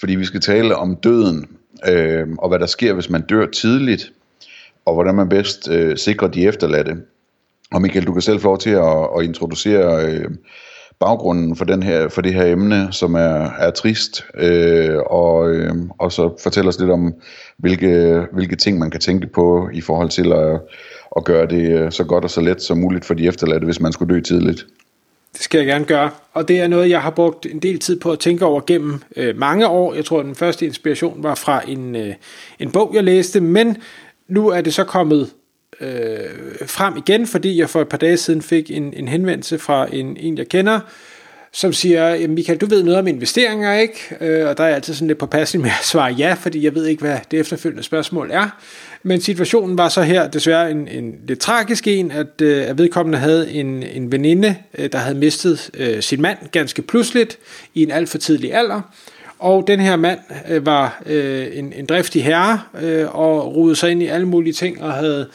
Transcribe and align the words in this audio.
fordi 0.00 0.14
vi 0.14 0.24
skal 0.24 0.40
tale 0.40 0.76
om 0.76 0.96
døden, 0.96 1.46
øh, 1.88 2.28
og 2.38 2.48
hvad 2.48 2.58
der 2.58 2.66
sker, 2.66 2.92
hvis 2.92 3.10
man 3.10 3.22
dør 3.22 3.46
tidligt, 3.46 4.12
og 4.84 4.94
hvordan 4.94 5.14
man 5.14 5.28
bedst 5.28 5.70
øh, 5.70 5.96
sikrer 5.96 6.28
de 6.28 6.46
efterladte. 6.46 6.96
Og 7.72 7.82
Michael, 7.82 8.06
du 8.06 8.12
kan 8.12 8.22
selv 8.22 8.40
få 8.40 8.48
lov 8.48 8.58
til 8.58 8.70
at, 8.70 9.08
at 9.18 9.24
introducere 9.24 10.06
øh, 10.06 10.30
baggrunden 11.00 11.56
for, 11.56 11.64
den 11.64 11.82
her, 11.82 12.08
for 12.08 12.20
det 12.22 12.34
her 12.34 12.44
emne, 12.44 12.88
som 12.92 13.14
er, 13.14 13.50
er 13.58 13.70
trist, 13.70 14.24
øh, 14.34 14.98
og, 15.06 15.50
øh, 15.50 15.74
og 15.98 16.12
så 16.12 16.38
fortælle 16.42 16.68
os 16.68 16.78
lidt 16.78 16.90
om, 16.90 17.14
hvilke, 17.58 18.22
hvilke 18.32 18.56
ting 18.56 18.78
man 18.78 18.90
kan 18.90 19.00
tænke 19.00 19.26
på 19.26 19.68
i 19.72 19.80
forhold 19.80 20.08
til 20.08 20.32
at, 20.32 20.60
at 21.16 21.24
gøre 21.24 21.46
det 21.46 21.80
øh, 21.80 21.92
så 21.92 22.04
godt 22.04 22.24
og 22.24 22.30
så 22.30 22.40
let 22.40 22.62
som 22.62 22.78
muligt 22.78 23.04
for 23.04 23.14
de 23.14 23.26
efterladte, 23.26 23.64
hvis 23.64 23.80
man 23.80 23.92
skulle 23.92 24.14
dø 24.14 24.20
tidligt. 24.20 24.66
Det 25.32 25.40
skal 25.42 25.58
jeg 25.58 25.66
gerne 25.66 25.84
gøre, 25.84 26.10
og 26.32 26.48
det 26.48 26.60
er 26.60 26.68
noget, 26.68 26.90
jeg 26.90 27.02
har 27.02 27.10
brugt 27.10 27.46
en 27.46 27.58
del 27.58 27.78
tid 27.78 28.00
på 28.00 28.12
at 28.12 28.18
tænke 28.18 28.44
over 28.44 28.60
gennem 28.66 29.02
øh, 29.16 29.38
mange 29.38 29.68
år. 29.68 29.94
Jeg 29.94 30.04
tror, 30.04 30.22
den 30.22 30.34
første 30.34 30.66
inspiration 30.66 31.22
var 31.22 31.34
fra 31.34 31.62
en, 31.68 31.96
øh, 31.96 32.14
en 32.58 32.72
bog, 32.72 32.94
jeg 32.94 33.04
læste, 33.04 33.40
men 33.40 33.76
nu 34.28 34.48
er 34.48 34.60
det 34.60 34.74
så 34.74 34.84
kommet 34.84 35.30
øh, 35.80 36.66
frem 36.66 36.96
igen, 36.96 37.26
fordi 37.26 37.58
jeg 37.58 37.70
for 37.70 37.80
et 37.80 37.88
par 37.88 37.98
dage 37.98 38.16
siden 38.16 38.42
fik 38.42 38.70
en, 38.70 38.94
en 38.96 39.08
henvendelse 39.08 39.58
fra 39.58 39.86
en, 39.92 40.16
en, 40.16 40.38
jeg 40.38 40.48
kender, 40.48 40.80
som 41.52 41.72
siger, 41.72 42.28
Michael, 42.28 42.58
du 42.58 42.66
ved 42.66 42.82
noget 42.82 42.98
om 42.98 43.06
investeringer, 43.06 43.74
ikke? 43.74 44.16
Øh, 44.20 44.48
og 44.48 44.56
der 44.56 44.64
er 44.64 44.68
jeg 44.68 44.76
altid 44.76 44.94
sådan 44.94 45.08
lidt 45.08 45.18
påpasselig 45.18 45.62
med 45.62 45.70
at 45.80 45.86
svare 45.86 46.12
ja, 46.12 46.36
fordi 46.40 46.64
jeg 46.64 46.74
ved 46.74 46.86
ikke, 46.86 47.02
hvad 47.02 47.18
det 47.30 47.40
efterfølgende 47.40 47.82
spørgsmål 47.82 48.30
er. 48.32 48.48
Men 49.02 49.20
situationen 49.20 49.78
var 49.78 49.88
så 49.88 50.02
her 50.02 50.28
desværre 50.28 50.70
en, 50.70 50.88
en 50.88 51.14
lidt 51.26 51.40
tragisk 51.40 51.86
en, 51.86 52.10
at, 52.10 52.40
øh, 52.42 52.68
at 52.68 52.78
vedkommende 52.78 53.18
havde 53.18 53.52
en, 53.52 53.82
en 53.82 54.12
veninde, 54.12 54.56
øh, 54.78 54.92
der 54.92 54.98
havde 54.98 55.18
mistet 55.18 55.70
øh, 55.74 56.02
sin 56.02 56.22
mand 56.22 56.38
ganske 56.52 56.82
pludseligt 56.82 57.38
i 57.74 57.82
en 57.82 57.90
alt 57.90 58.08
for 58.08 58.18
tidlig 58.18 58.54
alder. 58.54 58.80
Og 59.38 59.66
den 59.66 59.80
her 59.80 59.96
mand 59.96 60.18
øh, 60.48 60.66
var 60.66 61.02
øh, 61.06 61.46
en, 61.52 61.72
en 61.72 61.86
driftig 61.86 62.24
herre 62.24 62.60
øh, 62.82 63.14
og 63.14 63.56
rodede 63.56 63.76
sig 63.76 63.90
ind 63.90 64.02
i 64.02 64.06
alle 64.06 64.26
mulige 64.26 64.52
ting 64.52 64.82
og 64.82 64.92
havde 64.92 65.28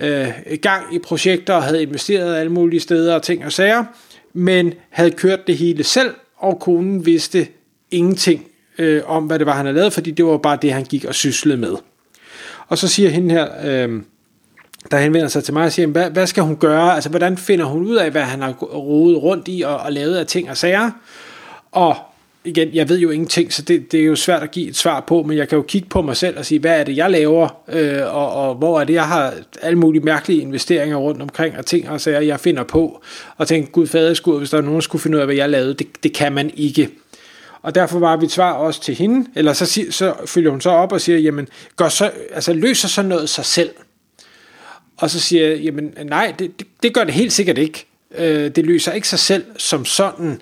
øh, 0.00 0.28
gang 0.62 0.94
i 0.94 0.98
projekter 0.98 1.54
og 1.54 1.62
havde 1.62 1.82
investeret 1.82 2.36
alle 2.36 2.52
mulige 2.52 2.80
steder 2.80 3.14
og 3.14 3.22
ting 3.22 3.44
og 3.44 3.52
sager, 3.52 3.84
men 4.34 4.72
havde 4.90 5.10
kørt 5.10 5.46
det 5.46 5.56
hele 5.56 5.84
selv, 5.84 6.14
og 6.36 6.60
konen 6.60 7.06
vidste 7.06 7.48
ingenting 7.90 8.46
øh, 8.78 9.02
om, 9.06 9.24
hvad 9.24 9.38
det 9.38 9.46
var, 9.46 9.52
han 9.52 9.66
havde 9.66 9.78
lavet, 9.78 9.92
fordi 9.92 10.10
det 10.10 10.24
var 10.24 10.36
bare 10.36 10.58
det, 10.62 10.72
han 10.72 10.84
gik 10.84 11.04
og 11.04 11.14
syslede 11.14 11.58
med. 11.58 11.76
Og 12.68 12.78
så 12.78 12.88
siger 12.88 13.10
hende 13.10 13.34
her, 13.34 13.48
øh, 13.64 14.02
der 14.90 14.98
henvender 14.98 15.28
sig 15.28 15.44
til 15.44 15.54
mig 15.54 15.64
og 15.64 15.72
siger, 15.72 15.86
hvad, 15.86 16.10
hvad 16.10 16.26
skal 16.26 16.42
hun 16.42 16.56
gøre? 16.56 16.94
Altså, 16.94 17.10
hvordan 17.10 17.36
finder 17.36 17.64
hun 17.64 17.86
ud 17.86 17.96
af, 17.96 18.10
hvad 18.10 18.22
han 18.22 18.42
har 18.42 18.52
rodet 18.52 19.22
rundt 19.22 19.48
i 19.48 19.62
og, 19.62 19.76
og 19.76 19.92
lavet 19.92 20.16
af 20.16 20.26
ting 20.26 20.50
og 20.50 20.56
sager? 20.56 20.90
Og 21.72 21.96
igen, 22.44 22.74
jeg 22.74 22.88
ved 22.88 22.98
jo 22.98 23.10
ingenting, 23.10 23.52
så 23.52 23.62
det, 23.62 23.92
det 23.92 24.00
er 24.00 24.04
jo 24.04 24.16
svært 24.16 24.42
at 24.42 24.50
give 24.50 24.68
et 24.68 24.76
svar 24.76 25.00
på, 25.00 25.22
men 25.22 25.36
jeg 25.36 25.48
kan 25.48 25.56
jo 25.56 25.62
kigge 25.62 25.88
på 25.88 26.02
mig 26.02 26.16
selv 26.16 26.38
og 26.38 26.46
sige, 26.46 26.58
hvad 26.58 26.80
er 26.80 26.84
det, 26.84 26.96
jeg 26.96 27.10
laver, 27.10 27.48
øh, 27.68 28.14
og, 28.16 28.32
og 28.32 28.54
hvor 28.54 28.80
er 28.80 28.84
det, 28.84 28.94
jeg 28.94 29.08
har 29.08 29.34
alle 29.62 29.78
mulige 29.78 30.02
mærkelige 30.02 30.40
investeringer 30.40 30.96
rundt 30.96 31.22
omkring, 31.22 31.58
og 31.58 31.66
ting 31.66 31.88
og 31.88 32.00
sager, 32.00 32.20
jeg 32.20 32.40
finder 32.40 32.62
på, 32.62 33.02
og 33.36 33.48
tænke, 33.48 33.72
gud 33.72 33.86
faderskud, 33.86 34.38
hvis 34.38 34.50
der 34.50 34.58
er 34.58 34.62
nogen, 34.62 34.74
der 34.74 34.80
skulle 34.80 35.02
finde 35.02 35.16
ud 35.16 35.20
af, 35.20 35.26
hvad 35.26 35.36
jeg 35.36 35.50
lavede, 35.50 35.74
det, 35.74 35.86
det 36.02 36.12
kan 36.12 36.32
man 36.32 36.50
ikke. 36.56 36.88
Og 37.62 37.74
derfor 37.74 37.98
var 37.98 38.16
mit 38.16 38.32
svar 38.32 38.52
også 38.52 38.82
til 38.82 38.94
hende, 38.94 39.28
eller 39.34 39.52
så, 39.52 39.82
så 39.90 40.14
følger 40.26 40.50
hun 40.50 40.60
så 40.60 40.70
op 40.70 40.92
og 40.92 41.00
siger, 41.00 41.18
jamen, 41.18 41.48
gør 41.76 41.88
så, 41.88 42.10
altså, 42.34 42.52
løser 42.52 42.88
så 42.88 43.02
noget 43.02 43.28
sig 43.28 43.44
selv? 43.44 43.70
Og 44.96 45.10
så 45.10 45.20
siger 45.20 45.48
jeg, 45.48 45.58
jamen 45.58 45.94
nej, 46.04 46.34
det, 46.38 46.58
det, 46.58 46.66
det 46.82 46.94
gør 46.94 47.04
det 47.04 47.14
helt 47.14 47.32
sikkert 47.32 47.58
ikke. 47.58 47.86
Øh, 48.18 48.50
det 48.50 48.66
løser 48.66 48.92
ikke 48.92 49.08
sig 49.08 49.18
selv 49.18 49.44
som 49.56 49.84
sådan, 49.84 50.40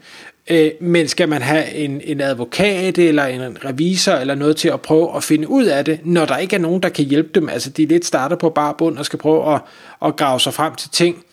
øh, 0.50 0.70
men 0.80 1.08
skal 1.08 1.28
man 1.28 1.42
have 1.42 1.74
en, 1.74 2.00
en 2.04 2.20
advokat 2.20 2.98
eller 2.98 3.24
en 3.24 3.64
revisor 3.64 4.12
eller 4.12 4.34
noget 4.34 4.56
til 4.56 4.68
at 4.68 4.80
prøve 4.80 5.16
at 5.16 5.24
finde 5.24 5.48
ud 5.48 5.64
af 5.64 5.84
det, 5.84 6.00
når 6.04 6.24
der 6.24 6.36
ikke 6.36 6.56
er 6.56 6.60
nogen, 6.60 6.82
der 6.82 6.88
kan 6.88 7.04
hjælpe 7.04 7.30
dem, 7.34 7.48
altså 7.48 7.70
de 7.70 7.86
lidt 7.86 8.04
starter 8.04 8.36
på 8.36 8.50
bare 8.50 8.74
bund 8.78 8.98
og 8.98 9.06
skal 9.06 9.18
prøve 9.18 9.54
at, 9.54 9.60
at 10.04 10.16
grave 10.16 10.40
sig 10.40 10.54
frem 10.54 10.74
til 10.74 10.90
ting, 10.90 11.24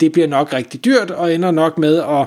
det 0.00 0.12
bliver 0.12 0.28
nok 0.28 0.52
rigtig 0.52 0.84
dyrt 0.84 1.10
og 1.10 1.34
ender 1.34 1.50
nok 1.50 1.78
med 1.78 1.96
at 1.98 2.26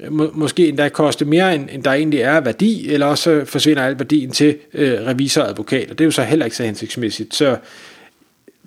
øh, 0.00 0.12
må, 0.12 0.30
måske 0.34 0.68
endda 0.68 0.88
koste 0.88 1.24
mere, 1.24 1.54
end, 1.54 1.68
end 1.72 1.82
der 1.82 1.92
egentlig 1.92 2.20
er 2.20 2.40
værdi, 2.40 2.92
eller 2.92 3.06
også 3.06 3.30
øh, 3.30 3.46
forsvinder 3.46 3.82
al 3.82 3.98
værdien 3.98 4.30
til 4.30 4.56
øh, 4.74 5.00
revisor 5.06 5.42
og 5.42 5.48
advokat, 5.48 5.90
og 5.90 5.98
det 5.98 6.04
er 6.04 6.06
jo 6.06 6.10
så 6.10 6.22
heller 6.22 6.44
ikke 6.44 6.56
så 6.56 6.64
hensigtsmæssigt. 6.64 7.34
Så 7.34 7.56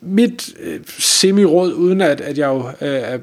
mit 0.01 0.49
øh, 0.59 0.79
semi-råd, 0.87 1.73
uden 1.73 2.01
at, 2.01 2.21
at 2.21 2.37
jeg 2.37 2.47
jo 2.47 2.87
øh, 2.87 3.19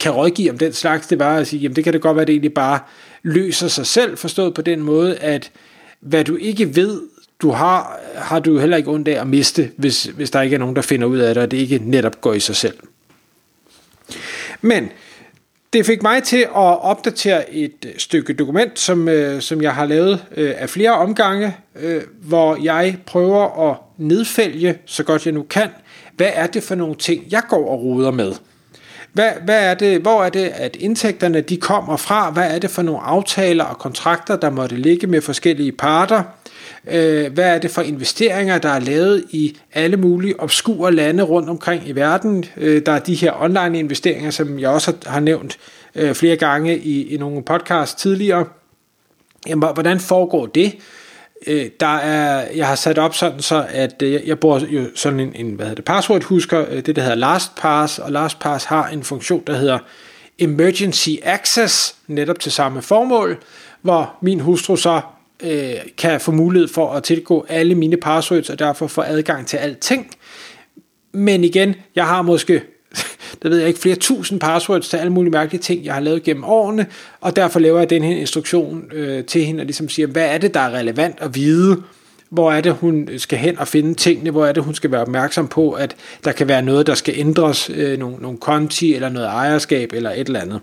kan 0.00 0.12
rådgive 0.12 0.50
om 0.50 0.58
den 0.58 0.72
slags, 0.72 1.06
det 1.06 1.18
var 1.18 1.36
at 1.36 1.46
sige, 1.46 1.60
jamen 1.60 1.76
det 1.76 1.84
kan 1.84 1.92
det 1.92 2.00
godt 2.00 2.16
være, 2.16 2.22
at 2.22 2.26
det 2.26 2.32
egentlig 2.32 2.54
bare 2.54 2.78
løser 3.26 3.68
sig 3.68 3.86
selv, 3.86 4.16
forstået 4.16 4.54
på 4.54 4.62
den 4.62 4.80
måde, 4.80 5.16
at 5.16 5.50
hvad 6.00 6.24
du 6.24 6.36
ikke 6.36 6.76
ved, 6.76 7.02
du 7.40 7.50
har, 7.50 8.00
har 8.14 8.38
du 8.38 8.58
heller 8.58 8.76
ikke 8.76 8.90
ondt 8.90 9.08
af 9.08 9.20
at 9.20 9.26
miste, 9.26 9.70
hvis, 9.76 10.04
hvis 10.04 10.30
der 10.30 10.42
ikke 10.42 10.54
er 10.54 10.58
nogen, 10.58 10.76
der 10.76 10.82
finder 10.82 11.06
ud 11.06 11.18
af 11.18 11.34
det, 11.34 11.42
og 11.42 11.50
det 11.50 11.56
ikke 11.56 11.80
netop 11.84 12.20
går 12.20 12.34
i 12.34 12.40
sig 12.40 12.56
selv. 12.56 12.76
Men 14.60 14.88
det 15.72 15.86
fik 15.86 16.02
mig 16.02 16.22
til 16.22 16.36
at 16.36 16.82
opdatere 16.82 17.54
et 17.54 17.94
stykke 17.98 18.32
dokument, 18.32 18.78
som, 18.78 19.08
øh, 19.08 19.40
som 19.40 19.62
jeg 19.62 19.74
har 19.74 19.86
lavet 19.86 20.24
øh, 20.36 20.54
af 20.56 20.70
flere 20.70 20.92
omgange, 20.92 21.56
øh, 21.76 22.02
hvor 22.22 22.58
jeg 22.62 22.96
prøver 23.06 23.70
at 23.70 23.76
nedfælge, 23.98 24.78
så 24.86 25.02
godt 25.04 25.26
jeg 25.26 25.34
nu 25.34 25.42
kan, 25.42 25.68
hvad 26.16 26.30
er 26.34 26.46
det 26.46 26.62
for 26.62 26.74
nogle 26.74 26.94
ting, 26.94 27.24
jeg 27.30 27.42
går 27.48 27.70
og 27.70 27.82
ruder 27.82 28.10
med. 28.10 28.32
Hvad, 29.16 29.32
hvad 29.44 29.70
er 29.70 29.74
det, 29.74 30.00
hvor 30.00 30.24
er 30.24 30.28
det, 30.28 30.52
at 30.54 30.76
indtægterne 30.80 31.40
de 31.40 31.56
kommer 31.56 31.96
fra? 31.96 32.30
Hvad 32.30 32.54
er 32.54 32.58
det 32.58 32.70
for 32.70 32.82
nogle 32.82 33.00
aftaler 33.00 33.64
og 33.64 33.78
kontrakter, 33.78 34.36
der 34.36 34.50
måtte 34.50 34.76
ligge 34.76 35.06
med 35.06 35.20
forskellige 35.20 35.72
parter? 35.72 36.22
Øh, 36.90 37.32
hvad 37.32 37.54
er 37.54 37.58
det 37.58 37.70
for 37.70 37.82
investeringer, 37.82 38.58
der 38.58 38.68
er 38.68 38.78
lavet 38.78 39.24
i 39.30 39.56
alle 39.72 39.96
mulige 39.96 40.40
obskure 40.40 40.92
lande 40.92 41.22
rundt 41.22 41.48
omkring 41.48 41.88
i 41.88 41.92
verden? 41.92 42.44
Øh, 42.56 42.82
der 42.86 42.92
er 42.92 42.98
de 42.98 43.14
her 43.14 43.42
online 43.42 43.78
investeringer, 43.78 44.30
som 44.30 44.58
jeg 44.58 44.70
også 44.70 44.92
har 45.06 45.20
nævnt 45.20 45.58
øh, 45.94 46.14
flere 46.14 46.36
gange 46.36 46.78
i, 46.78 47.14
i 47.14 47.16
nogle 47.16 47.42
podcasts 47.42 48.02
tidligere. 48.02 48.44
Jamen, 49.46 49.68
hvordan 49.74 50.00
foregår 50.00 50.46
det? 50.46 50.76
Øh, 51.46 51.70
der 51.80 51.96
er, 51.96 52.48
jeg 52.54 52.66
har 52.66 52.74
sat 52.74 52.98
op 52.98 53.14
sådan 53.14 53.40
så, 53.40 53.66
at 53.68 54.02
øh, 54.02 54.28
jeg 54.28 54.38
bruger 54.38 54.58
jo 54.58 54.84
sådan 54.94 55.20
en, 55.20 55.32
en 55.34 55.54
hvad 55.54 55.66
hedder 55.66 55.74
det, 55.74 55.84
password 55.84 56.22
husker, 56.22 56.64
øh, 56.70 56.86
det 56.86 56.96
der 56.96 57.02
hedder 57.02 57.16
LastPass, 57.16 57.98
og 57.98 58.12
LastPass 58.12 58.64
har 58.64 58.88
en 58.88 59.02
funktion, 59.02 59.42
der 59.46 59.56
hedder 59.56 59.78
Emergency 60.38 61.10
Access, 61.22 61.94
netop 62.06 62.38
til 62.38 62.52
samme 62.52 62.82
formål, 62.82 63.38
hvor 63.82 64.16
min 64.22 64.40
hustru 64.40 64.76
så 64.76 65.00
øh, 65.42 65.74
kan 65.98 66.20
få 66.20 66.32
mulighed 66.32 66.68
for 66.68 66.92
at 66.92 67.02
tilgå 67.02 67.46
alle 67.48 67.74
mine 67.74 67.96
passwords, 67.96 68.50
og 68.50 68.58
derfor 68.58 68.86
få 68.86 69.00
adgang 69.00 69.46
til 69.46 69.56
alting. 69.56 70.10
Men 71.12 71.44
igen, 71.44 71.74
jeg 71.94 72.06
har 72.06 72.22
måske 72.22 72.62
der 73.42 73.48
ved 73.48 73.58
jeg 73.58 73.68
ikke, 73.68 73.80
flere 73.80 73.96
tusind 73.96 74.40
passwords 74.40 74.88
til 74.88 74.96
alle 74.96 75.12
mulige 75.12 75.32
mærkelige 75.32 75.62
ting, 75.62 75.84
jeg 75.84 75.94
har 75.94 76.00
lavet 76.00 76.22
gennem 76.22 76.44
årene, 76.44 76.86
og 77.20 77.36
derfor 77.36 77.60
laver 77.60 77.78
jeg 77.78 77.90
den 77.90 78.02
her 78.02 78.16
instruktion 78.16 78.84
øh, 78.92 79.24
til 79.24 79.44
hende, 79.44 79.60
og 79.60 79.64
ligesom 79.64 79.88
siger, 79.88 80.06
hvad 80.06 80.26
er 80.34 80.38
det, 80.38 80.54
der 80.54 80.60
er 80.60 80.70
relevant 80.70 81.16
at 81.20 81.34
vide, 81.34 81.82
hvor 82.30 82.52
er 82.52 82.60
det, 82.60 82.72
hun 82.72 83.08
skal 83.16 83.38
hen 83.38 83.58
og 83.58 83.68
finde 83.68 83.94
tingene, 83.94 84.30
hvor 84.30 84.46
er 84.46 84.52
det, 84.52 84.62
hun 84.62 84.74
skal 84.74 84.90
være 84.90 85.00
opmærksom 85.00 85.48
på, 85.48 85.72
at 85.72 85.96
der 86.24 86.32
kan 86.32 86.48
være 86.48 86.62
noget, 86.62 86.86
der 86.86 86.94
skal 86.94 87.14
ændres, 87.16 87.70
øh, 87.74 87.98
nogle, 87.98 88.16
nogle 88.16 88.38
konti, 88.38 88.94
eller 88.94 89.08
noget 89.08 89.26
ejerskab, 89.26 89.92
eller 89.92 90.10
et 90.10 90.26
eller 90.26 90.40
andet. 90.40 90.60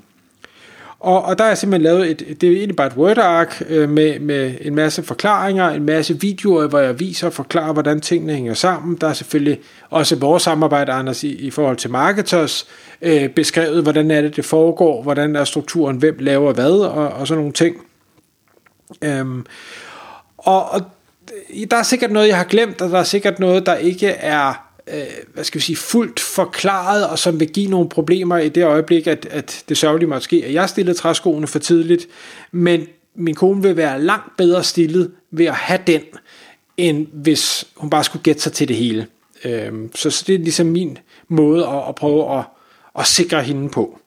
Og, 1.03 1.25
og 1.25 1.37
der 1.37 1.43
har 1.43 1.49
jeg 1.49 1.57
simpelthen 1.57 1.83
lavet 1.83 2.11
et, 2.11 2.41
det 2.41 2.49
er 2.49 2.53
egentlig 2.53 2.75
bare 2.75 2.87
et 2.87 2.93
Word-ark 2.93 3.63
øh, 3.69 3.89
med, 3.89 4.19
med 4.19 4.53
en 4.61 4.75
masse 4.75 5.03
forklaringer, 5.03 5.69
en 5.69 5.83
masse 5.83 6.21
videoer, 6.21 6.67
hvor 6.67 6.79
jeg 6.79 6.99
viser 6.99 7.27
og 7.27 7.33
forklarer, 7.33 7.73
hvordan 7.73 8.01
tingene 8.01 8.33
hænger 8.33 8.53
sammen. 8.53 8.97
Der 9.01 9.07
er 9.07 9.13
selvfølgelig 9.13 9.59
også 9.89 10.15
vores 10.15 10.43
samarbejde, 10.43 10.91
Anders, 10.91 11.23
i, 11.23 11.35
i 11.35 11.51
forhold 11.51 11.77
til 11.77 11.91
marketers, 11.91 12.67
øh, 13.01 13.29
beskrevet, 13.29 13.83
hvordan 13.83 14.11
er 14.11 14.21
det, 14.21 14.35
det 14.35 14.45
foregår, 14.45 15.03
hvordan 15.03 15.35
er 15.35 15.43
strukturen, 15.43 15.97
hvem 15.97 16.17
laver 16.19 16.53
hvad, 16.53 16.71
og, 16.71 17.07
og 17.09 17.27
sådan 17.27 17.39
nogle 17.39 17.53
ting. 17.53 17.75
Øhm, 19.01 19.45
og, 20.37 20.71
og 20.71 20.81
der 21.71 21.77
er 21.77 21.83
sikkert 21.83 22.11
noget, 22.11 22.27
jeg 22.27 22.37
har 22.37 22.43
glemt, 22.43 22.81
og 22.81 22.89
der 22.89 22.99
er 22.99 23.03
sikkert 23.03 23.39
noget, 23.39 23.65
der 23.65 23.75
ikke 23.75 24.07
er 24.07 24.72
øh, 24.87 25.03
hvad 25.33 25.43
skal 25.43 25.59
vi 25.59 25.63
sige, 25.63 25.75
fuldt 25.75 26.19
forklaret, 26.19 27.07
og 27.07 27.19
som 27.19 27.39
vil 27.39 27.49
give 27.49 27.69
nogle 27.69 27.89
problemer 27.89 28.37
i 28.37 28.49
det 28.49 28.63
øjeblik, 28.63 29.07
at, 29.07 29.27
at 29.31 29.63
det 29.69 29.77
sørgelige 29.77 30.09
måtte 30.09 30.23
ske, 30.23 30.43
at 30.45 30.53
jeg 30.53 30.69
stillede 30.69 30.97
træskoene 30.97 31.47
for 31.47 31.59
tidligt. 31.59 32.07
Men 32.51 32.87
min 33.15 33.35
kone 33.35 33.61
vil 33.61 33.77
være 33.77 34.01
langt 34.01 34.37
bedre 34.37 34.63
stillet 34.63 35.11
ved 35.31 35.45
at 35.45 35.55
have 35.55 35.79
den, 35.87 36.01
end 36.77 37.07
hvis 37.13 37.67
hun 37.75 37.89
bare 37.89 38.03
skulle 38.03 38.23
gætte 38.23 38.41
sig 38.41 38.51
til 38.53 38.67
det 38.67 38.75
hele. 38.75 39.07
Øh, 39.45 39.71
så, 39.95 40.09
så 40.09 40.23
det 40.27 40.35
er 40.35 40.39
ligesom 40.39 40.67
min 40.67 40.97
måde 41.27 41.67
at, 41.67 41.83
at 41.89 41.95
prøve 41.95 42.37
at, 42.37 42.43
at 42.99 43.05
sikre 43.05 43.41
hende 43.43 43.69
på. 43.69 43.99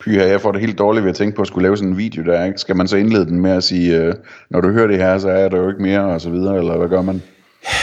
Pyha, 0.00 0.28
jeg 0.28 0.40
får 0.40 0.52
det 0.52 0.60
helt 0.60 0.78
dårligt 0.78 1.04
ved 1.04 1.10
at 1.10 1.16
tænke 1.16 1.36
på 1.36 1.42
at 1.42 1.48
skulle 1.48 1.62
lave 1.62 1.76
sådan 1.76 1.90
en 1.90 1.98
video 1.98 2.24
der, 2.24 2.44
ikke? 2.44 2.58
Skal 2.58 2.76
man 2.76 2.88
så 2.88 2.96
indlede 2.96 3.26
den 3.26 3.40
med 3.40 3.50
at 3.50 3.64
sige, 3.64 3.96
øh, 3.96 4.14
når 4.50 4.60
du 4.60 4.68
hører 4.68 4.86
det 4.86 4.96
her, 4.96 5.18
så 5.18 5.28
er 5.28 5.48
der 5.48 5.58
jo 5.58 5.68
ikke 5.68 5.82
mere, 5.82 6.00
og 6.00 6.20
så 6.20 6.30
videre, 6.30 6.58
eller 6.58 6.76
hvad 6.78 6.88
gør 6.88 7.02
man? 7.02 7.22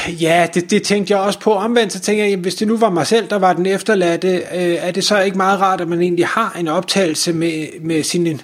Ja, 0.07 0.47
det, 0.53 0.71
det 0.71 0.83
tænkte 0.83 1.13
jeg 1.13 1.21
også 1.21 1.39
på. 1.39 1.53
Omvendt 1.53 1.93
så 1.93 1.99
tænker 1.99 2.23
jeg, 2.23 2.29
jamen, 2.29 2.41
hvis 2.41 2.55
det 2.55 2.67
nu 2.67 2.77
var 2.77 2.89
mig 2.89 3.07
selv, 3.07 3.29
der 3.29 3.35
var 3.35 3.53
den 3.53 3.65
efterladte, 3.65 4.27
øh, 4.27 4.75
er 4.79 4.91
det 4.91 5.03
så 5.03 5.21
ikke 5.21 5.37
meget 5.37 5.59
rart, 5.59 5.81
at 5.81 5.87
man 5.87 6.01
egentlig 6.01 6.27
har 6.27 6.55
en 6.59 6.67
optagelse 6.67 7.33
med, 7.33 7.67
med 7.81 8.03
sin 8.03 8.27
øh, 8.27 8.37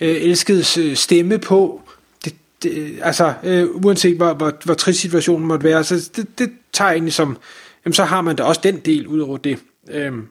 elskedes 0.00 0.78
øh, 0.78 0.96
stemme 0.96 1.38
på? 1.38 1.80
Det, 2.24 2.34
det, 2.62 2.98
altså, 3.02 3.32
øh, 3.42 3.68
uanset 3.84 4.16
hvor, 4.16 4.34
hvor, 4.34 4.52
hvor 4.64 4.74
trist 4.74 5.00
situationen 5.00 5.48
måtte 5.48 5.64
være, 5.64 5.84
så 5.84 6.10
det, 6.16 6.38
det 6.38 6.50
tager 6.72 6.90
egentlig 6.90 7.12
som, 7.12 7.36
jamen, 7.84 7.94
så 7.94 8.04
har 8.04 8.20
man 8.20 8.36
da 8.36 8.42
også 8.42 8.60
den 8.64 8.76
del 8.76 9.06
ud 9.06 9.20
over 9.20 9.36
det. 9.36 9.58
Øhm, 9.90 10.26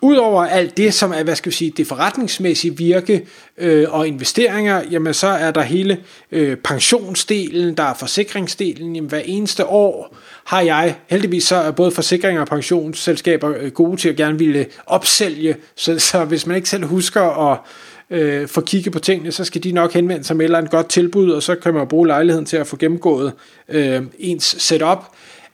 Udover 0.00 0.44
alt 0.44 0.76
det, 0.76 0.94
som 0.94 1.12
er, 1.12 1.22
hvad 1.22 1.36
skal 1.36 1.50
vi 1.50 1.56
sige, 1.56 1.72
det 1.76 1.86
forretningsmæssige 1.86 2.76
virke 2.76 3.26
øh, 3.58 3.86
og 3.88 4.08
investeringer, 4.08 4.82
jamen 4.90 5.14
så 5.14 5.26
er 5.26 5.50
der 5.50 5.62
hele 5.62 5.98
øh, 6.32 6.56
pensionsdelen, 6.56 7.74
der 7.74 7.82
er 7.82 7.94
forsikringsdelen. 7.94 8.96
Jamen 8.96 9.08
hver 9.08 9.22
eneste 9.24 9.66
år 9.66 10.16
har 10.44 10.60
jeg, 10.60 10.94
heldigvis 11.06 11.44
så 11.44 11.56
er 11.56 11.70
både 11.70 11.90
forsikringer 11.90 12.40
og 12.40 12.48
pensionsselskaber 12.48 13.54
øh, 13.60 13.70
gode 13.70 13.96
til 13.96 14.08
at 14.08 14.16
gerne 14.16 14.38
ville 14.38 14.66
opsælge, 14.86 15.56
så, 15.76 15.98
så 15.98 16.24
hvis 16.24 16.46
man 16.46 16.56
ikke 16.56 16.68
selv 16.68 16.84
husker 16.84 17.50
at 17.52 17.58
øh, 18.10 18.48
få 18.48 18.60
kigget 18.60 18.92
på 18.92 18.98
tingene, 18.98 19.32
så 19.32 19.44
skal 19.44 19.62
de 19.64 19.72
nok 19.72 19.92
henvende 19.92 20.24
sig 20.24 20.36
med 20.36 20.44
et 20.44 20.46
eller 20.46 20.58
andet 20.58 20.70
godt 20.70 20.88
tilbud, 20.88 21.30
og 21.30 21.42
så 21.42 21.54
kan 21.54 21.74
man 21.74 21.88
bruge 21.88 22.06
lejligheden 22.06 22.46
til 22.46 22.56
at 22.56 22.66
få 22.66 22.76
gennemgået 22.76 23.32
øh, 23.68 24.02
ens 24.18 24.56
setup. 24.58 25.04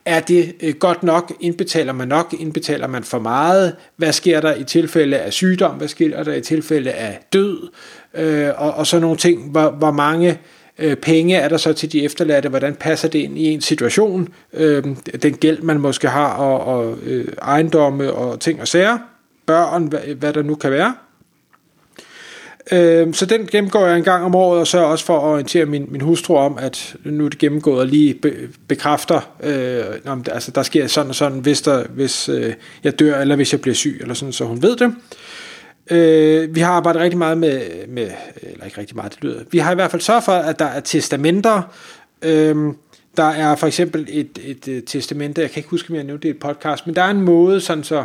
Er 0.05 0.21
det 0.21 0.55
øh, 0.62 0.75
godt 0.75 1.03
nok? 1.03 1.33
Indbetaler 1.41 1.93
man 1.93 2.09
nok? 2.09 2.35
Indbetaler 2.39 2.87
man 2.87 3.05
for 3.05 3.19
meget? 3.19 3.77
Hvad 3.97 4.12
sker 4.12 4.41
der 4.41 4.55
i 4.55 4.65
tilfælde 4.65 5.19
af 5.19 5.33
sygdom? 5.33 5.77
Hvad 5.77 5.89
sker 5.89 6.23
der 6.23 6.35
i 6.35 6.41
tilfælde 6.41 6.93
af 6.93 7.21
død? 7.33 7.69
Øh, 8.15 8.51
og, 8.56 8.75
og 8.75 8.87
så 8.87 8.99
nogle 8.99 9.17
ting. 9.17 9.51
Hvor, 9.51 9.71
hvor 9.71 9.91
mange 9.91 10.39
øh, 10.79 10.97
penge 10.97 11.37
er 11.37 11.49
der 11.49 11.56
så 11.56 11.73
til 11.73 11.93
de 11.93 12.05
efterladte? 12.05 12.49
Hvordan 12.49 12.75
passer 12.75 13.09
det 13.09 13.19
ind 13.19 13.39
i 13.39 13.45
en 13.45 13.61
situation? 13.61 14.29
Øh, 14.53 14.85
den 15.23 15.35
gæld, 15.35 15.62
man 15.62 15.81
måske 15.81 16.09
har, 16.09 16.33
og, 16.33 16.61
og 16.61 16.99
øh, 17.03 17.29
ejendomme 17.43 18.12
og 18.12 18.41
ting 18.41 18.61
og 18.61 18.69
sager. 18.69 18.99
Børn, 19.47 19.85
hvad, 19.85 20.00
hvad 20.00 20.33
der 20.33 20.43
nu 20.43 20.55
kan 20.55 20.71
være. 20.71 20.95
Øh, 22.72 23.14
så 23.14 23.26
den 23.26 23.46
gennemgår 23.46 23.87
jeg 23.87 23.96
en 23.96 24.05
gang 24.05 24.25
om 24.25 24.34
året, 24.34 24.61
og 24.61 24.66
så 24.66 24.78
også 24.78 25.05
for 25.05 25.19
at 25.19 25.22
orientere 25.22 25.66
min, 25.66 25.87
min 25.88 26.00
hustru 26.00 26.37
om, 26.37 26.58
at 26.61 26.96
nu 27.05 27.25
er 27.25 27.28
det 27.28 27.38
gennemgået 27.38 27.81
og 27.81 27.87
lige 27.87 28.14
be, 28.14 28.49
bekræfter, 28.69 29.31
øh, 29.43 29.84
om 30.06 30.25
altså 30.31 30.50
der 30.50 30.62
sker 30.62 30.87
sådan 30.87 31.08
og 31.08 31.14
sådan, 31.14 31.38
hvis, 31.38 31.62
der, 31.62 31.84
hvis 31.88 32.28
øh, 32.28 32.52
jeg 32.84 32.99
dør, 32.99 33.20
eller 33.20 33.37
hvis 33.37 33.52
jeg 33.52 33.61
bliver 33.61 33.75
syg, 33.75 33.99
eller 34.00 34.14
sådan, 34.14 34.32
så 34.32 34.44
hun 34.44 34.62
ved 34.62 34.76
det. 34.76 34.94
Øh, 35.90 36.55
vi 36.55 36.61
har 36.61 36.72
arbejdet 36.72 37.02
rigtig 37.02 37.19
meget 37.19 37.38
med, 37.38 37.61
med, 37.88 38.11
eller 38.43 38.64
ikke 38.64 38.78
rigtig 38.78 38.96
meget, 38.96 39.14
det 39.14 39.25
lyder, 39.25 39.40
vi 39.50 39.58
har 39.58 39.72
i 39.72 39.75
hvert 39.75 39.90
fald 39.90 40.02
sørget 40.02 40.25
for, 40.25 40.32
at 40.32 40.58
der 40.58 40.64
er 40.64 40.81
testamenter, 40.81 41.62
øh, 42.22 42.56
der 43.16 43.25
er 43.25 43.56
for 43.56 43.66
eksempel 43.66 44.06
et, 44.08 44.38
et, 44.44 44.69
et 44.69 44.84
testamente, 44.87 45.40
jeg 45.43 45.50
kan 45.50 45.58
ikke 45.58 45.70
huske, 45.70 45.90
om 45.90 45.96
jeg 45.96 46.05
nævnte 46.05 46.22
det 46.22 46.34
i 46.34 46.37
et 46.37 46.40
podcast, 46.40 46.87
men 46.87 46.96
der 46.96 47.02
er 47.02 47.11
en 47.11 47.20
måde, 47.20 47.61
sådan 47.61 47.84
så 47.84 48.05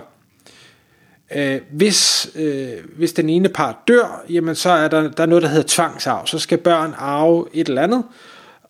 Øh, 1.36 1.62
hvis, 1.72 2.30
øh, 2.36 2.70
hvis 2.98 3.14
den 3.14 3.30
ene 3.30 3.50
part 3.50 3.76
dør, 3.88 4.24
jamen 4.30 4.56
så 4.56 4.70
er 4.70 4.88
der, 4.88 5.10
der 5.10 5.24
er 5.24 5.28
noget, 5.28 5.44
der 5.44 5.50
hedder 5.50 5.68
tvangsarv. 5.68 6.28
Så 6.28 6.40
skal 6.40 6.58
børn 6.58 6.94
arve 6.98 7.46
et 7.54 7.70
eller 7.70 7.82
andet, 7.82 8.04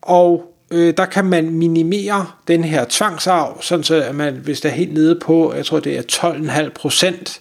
og 0.02 0.54
øh, 0.70 0.94
der 0.96 1.06
kan 1.06 1.24
man 1.24 1.50
minimere 1.50 2.26
den 2.48 2.64
her 2.64 2.84
tvangsarv, 2.88 3.62
sådan 3.62 3.84
så 3.84 3.94
at 4.02 4.14
man, 4.14 4.34
hvis 4.34 4.60
der 4.60 4.68
er 4.68 4.72
helt 4.72 4.94
nede 4.94 5.20
på, 5.22 5.54
jeg 5.54 5.66
tror 5.66 5.80
det 5.80 5.98
er 5.98 6.02
12,5 6.62 6.68
procent, 6.68 7.40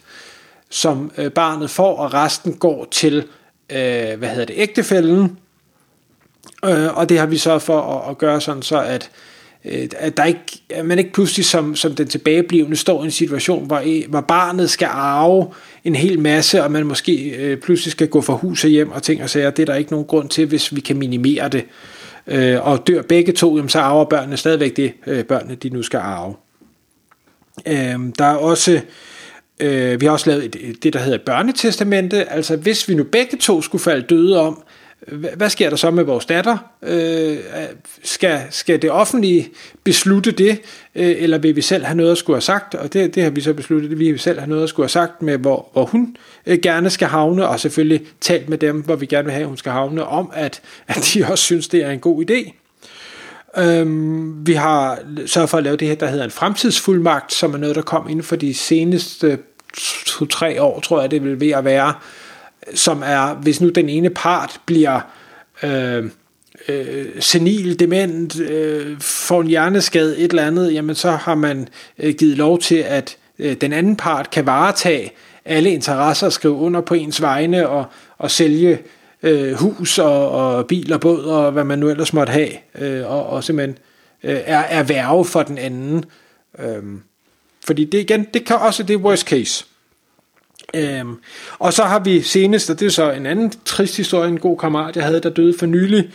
som 0.70 1.12
øh, 1.18 1.32
barnet 1.32 1.70
får, 1.70 1.98
og 1.98 2.14
resten 2.14 2.54
går 2.54 2.88
til, 2.92 3.18
øh, 3.70 4.20
hvad 4.20 4.30
hedder 4.30 4.46
det, 4.46 4.56
ægtefælden. 4.58 5.38
Øh, 6.66 6.98
og 6.98 7.10
det 7.10 7.20
har 7.20 7.26
vi 7.26 7.38
så 7.38 7.60
for 7.60 7.82
at, 7.82 8.10
at 8.10 8.18
gøre 8.18 8.42
sådan 8.42 8.62
så, 8.62 8.82
at 8.82 9.04
Øh, 9.04 9.29
Øh, 9.66 9.90
at, 9.98 10.18
der 10.18 10.26
ikke, 10.26 10.40
at 10.70 10.86
man 10.86 11.00
ikke 11.00 11.12
pludselig 11.12 11.46
som, 11.46 11.76
som 11.76 11.96
den 11.96 12.08
tilbageblivende 12.08 12.78
står 12.78 13.02
i 13.02 13.06
en 13.06 13.12
situation, 13.12 13.66
hvor, 13.66 14.08
hvor 14.10 14.22
barnet 14.22 14.70
skal 14.70 14.88
arve 14.92 15.48
en 15.84 15.96
hel 15.96 16.20
masse, 16.20 16.64
og 16.64 16.72
man 16.72 16.86
måske 16.86 17.30
øh, 17.30 17.58
pludselig 17.58 17.92
skal 17.92 18.08
gå 18.08 18.22
fra 18.22 18.34
hus 18.34 18.64
og 18.64 18.70
hjem 18.70 18.92
og 18.92 19.04
ting 19.04 19.24
og 19.24 19.30
sager. 19.30 19.50
Det 19.50 19.62
er 19.62 19.66
der 19.66 19.76
ikke 19.76 19.92
nogen 19.92 20.06
grund 20.06 20.30
til, 20.30 20.46
hvis 20.46 20.76
vi 20.76 20.82
kan 20.82 20.98
minimere 20.98 21.50
det. 21.50 21.66
Øh, 22.28 22.68
og 22.68 22.88
dør 22.88 23.02
begge 23.02 23.32
to, 23.32 23.56
jamen, 23.56 23.70
så 23.70 23.80
arver 23.80 24.06
børnene 24.06 24.38
stadigvæk 24.38 24.78
det, 24.78 24.94
øh, 25.08 25.24
børnene 25.24 25.56
de 25.56 25.70
nu 25.70 25.84
skal 25.84 25.98
arve. 25.98 26.36
Øh, 27.68 28.00
der 28.18 28.26
er 28.26 28.36
også... 28.36 28.82
Øh, 29.60 30.02
vi 30.02 30.06
har 30.06 30.14
også 30.14 30.30
lavet 30.30 30.56
et, 30.56 30.84
det, 30.84 30.94
der 30.94 31.00
hedder 31.00 31.18
børnetestamente. 31.26 32.32
Altså, 32.32 32.56
hvis 32.56 32.90
vi 32.90 32.96
nu 32.96 33.04
begge 33.04 33.38
to 33.38 33.62
skulle 33.62 33.82
falde 33.82 34.02
døde 34.02 34.40
om, 34.40 34.64
hvad 35.08 35.50
sker 35.50 35.70
der 35.70 35.78
så 35.78 35.92
med 35.92 36.04
vores 36.04 36.26
datter? 36.26 36.58
Øh, 36.82 37.38
skal, 38.04 38.42
skal 38.50 38.82
det 38.82 38.92
offentlige 38.92 39.50
beslutte 39.84 40.32
det, 40.32 40.62
øh, 40.96 41.16
eller 41.18 41.38
vil 41.38 41.56
vi 41.56 41.62
selv 41.62 41.84
have 41.84 41.98
noget 41.98 42.12
at 42.12 42.18
skulle 42.18 42.36
have 42.36 42.42
sagt? 42.42 42.76
Og 42.76 42.94
det, 42.94 43.16
det 43.16 43.24
har 43.24 43.30
vi 43.30 43.42
så 43.42 43.54
besluttet, 43.54 44.00
vi 44.00 44.12
vil 44.12 44.20
selv 44.20 44.40
have 44.40 44.50
noget 44.50 44.64
at 44.64 44.70
skulle 44.70 44.84
have 44.84 44.90
sagt 44.90 45.22
med, 45.22 45.38
hvor, 45.38 45.70
hvor 45.74 45.86
hun 45.86 46.16
øh, 46.46 46.60
gerne 46.60 46.90
skal 46.90 47.08
havne, 47.08 47.48
og 47.48 47.60
selvfølgelig 47.60 48.08
talt 48.22 48.50
med 48.50 48.58
dem, 48.58 48.82
hvor 48.82 48.96
vi 48.96 49.06
gerne 49.06 49.26
vil 49.26 49.34
have, 49.34 49.42
at 49.42 49.48
hun 49.48 49.58
skal 49.58 49.72
havne, 49.72 50.06
om 50.06 50.32
at, 50.34 50.62
at 50.88 51.12
de 51.14 51.26
også 51.26 51.44
synes, 51.44 51.68
det 51.68 51.84
er 51.84 51.92
en 51.92 52.00
god 52.00 52.30
idé. 52.30 52.54
Øhm, 53.58 54.48
vi 54.48 54.54
har 54.54 55.00
sørget 55.26 55.50
for 55.50 55.58
at 55.58 55.64
lave 55.64 55.76
det 55.76 55.88
her, 55.88 55.96
der 55.96 56.08
hedder 56.08 56.24
en 56.26 56.32
fremtidsfuldmagt, 56.32 57.34
som 57.34 57.54
er 57.54 57.58
noget, 57.58 57.76
der 57.76 57.82
kom 57.82 58.10
inden 58.10 58.24
for 58.24 58.36
de 58.36 58.54
seneste 58.54 59.38
to-tre 60.06 60.62
år, 60.62 60.80
tror 60.80 61.02
jeg, 61.02 61.12
det 61.12 61.24
vil 61.24 61.40
ved 61.40 61.52
at 61.52 61.66
være, 61.66 61.94
som 62.74 63.04
er, 63.06 63.34
hvis 63.34 63.62
nu 63.62 63.70
den 63.70 63.90
ene 63.90 64.10
part 64.10 64.62
bliver 64.66 65.00
øh, 65.64 66.10
øh, 66.68 67.06
senil, 67.20 67.80
dement, 67.80 68.40
øh, 68.40 69.00
får 69.00 69.42
en 69.42 69.48
hjerneskade, 69.48 70.18
et 70.18 70.30
eller 70.30 70.46
andet, 70.46 70.74
jamen 70.74 70.96
så 70.96 71.12
har 71.12 71.36
man 71.36 71.68
øh, 72.00 72.14
givet 72.14 72.38
lov 72.38 72.60
til, 72.60 72.76
at 72.76 73.18
øh, 73.40 73.56
den 73.56 73.74
anden 73.74 73.96
part 73.96 74.30
kan 74.30 74.46
varetage 74.46 75.12
alle 75.46 75.72
interesser 75.72 76.30
skrive 76.30 76.54
under 76.54 76.82
på 76.82 76.94
ens 76.94 77.22
vegne 77.22 77.70
og, 77.70 77.86
og 78.18 78.32
sælge 78.32 78.80
øh, 79.24 79.54
hus 79.54 80.00
og, 80.00 80.32
og 80.32 80.68
bil 80.68 80.94
og 80.94 81.02
båd 81.02 81.24
og 81.24 81.52
hvad 81.52 81.64
man 81.64 81.80
nu 81.80 81.90
ellers 81.90 82.14
måtte 82.14 82.34
have, 82.34 82.52
øh, 82.80 83.12
og, 83.12 83.26
og 83.26 83.44
simpelthen 83.44 83.78
øh, 84.24 84.40
er, 84.46 84.60
er 84.60 84.84
værve 84.84 85.26
for 85.26 85.44
den 85.44 85.58
anden. 85.58 86.06
Øh, 86.60 86.84
fordi 87.66 87.86
det 87.86 88.00
igen, 88.00 88.28
det 88.34 88.46
kan 88.46 88.56
også 88.56 88.84
det 88.84 88.98
worst 88.98 89.28
case. 89.28 89.66
Øhm, 90.74 91.16
og 91.60 91.74
så 91.74 91.84
har 91.84 92.00
vi 92.00 92.22
senest, 92.22 92.70
og 92.70 92.80
det 92.80 92.86
er 92.86 92.90
så 92.90 93.12
en 93.12 93.26
anden 93.26 93.54
trist 93.66 93.98
historie, 93.98 94.30
en 94.30 94.40
god 94.40 94.58
kammerat, 94.58 94.96
jeg 94.96 95.06
havde, 95.06 95.20
der 95.20 95.30
døde 95.30 95.58
for 95.60 95.66
nylig, 95.66 96.10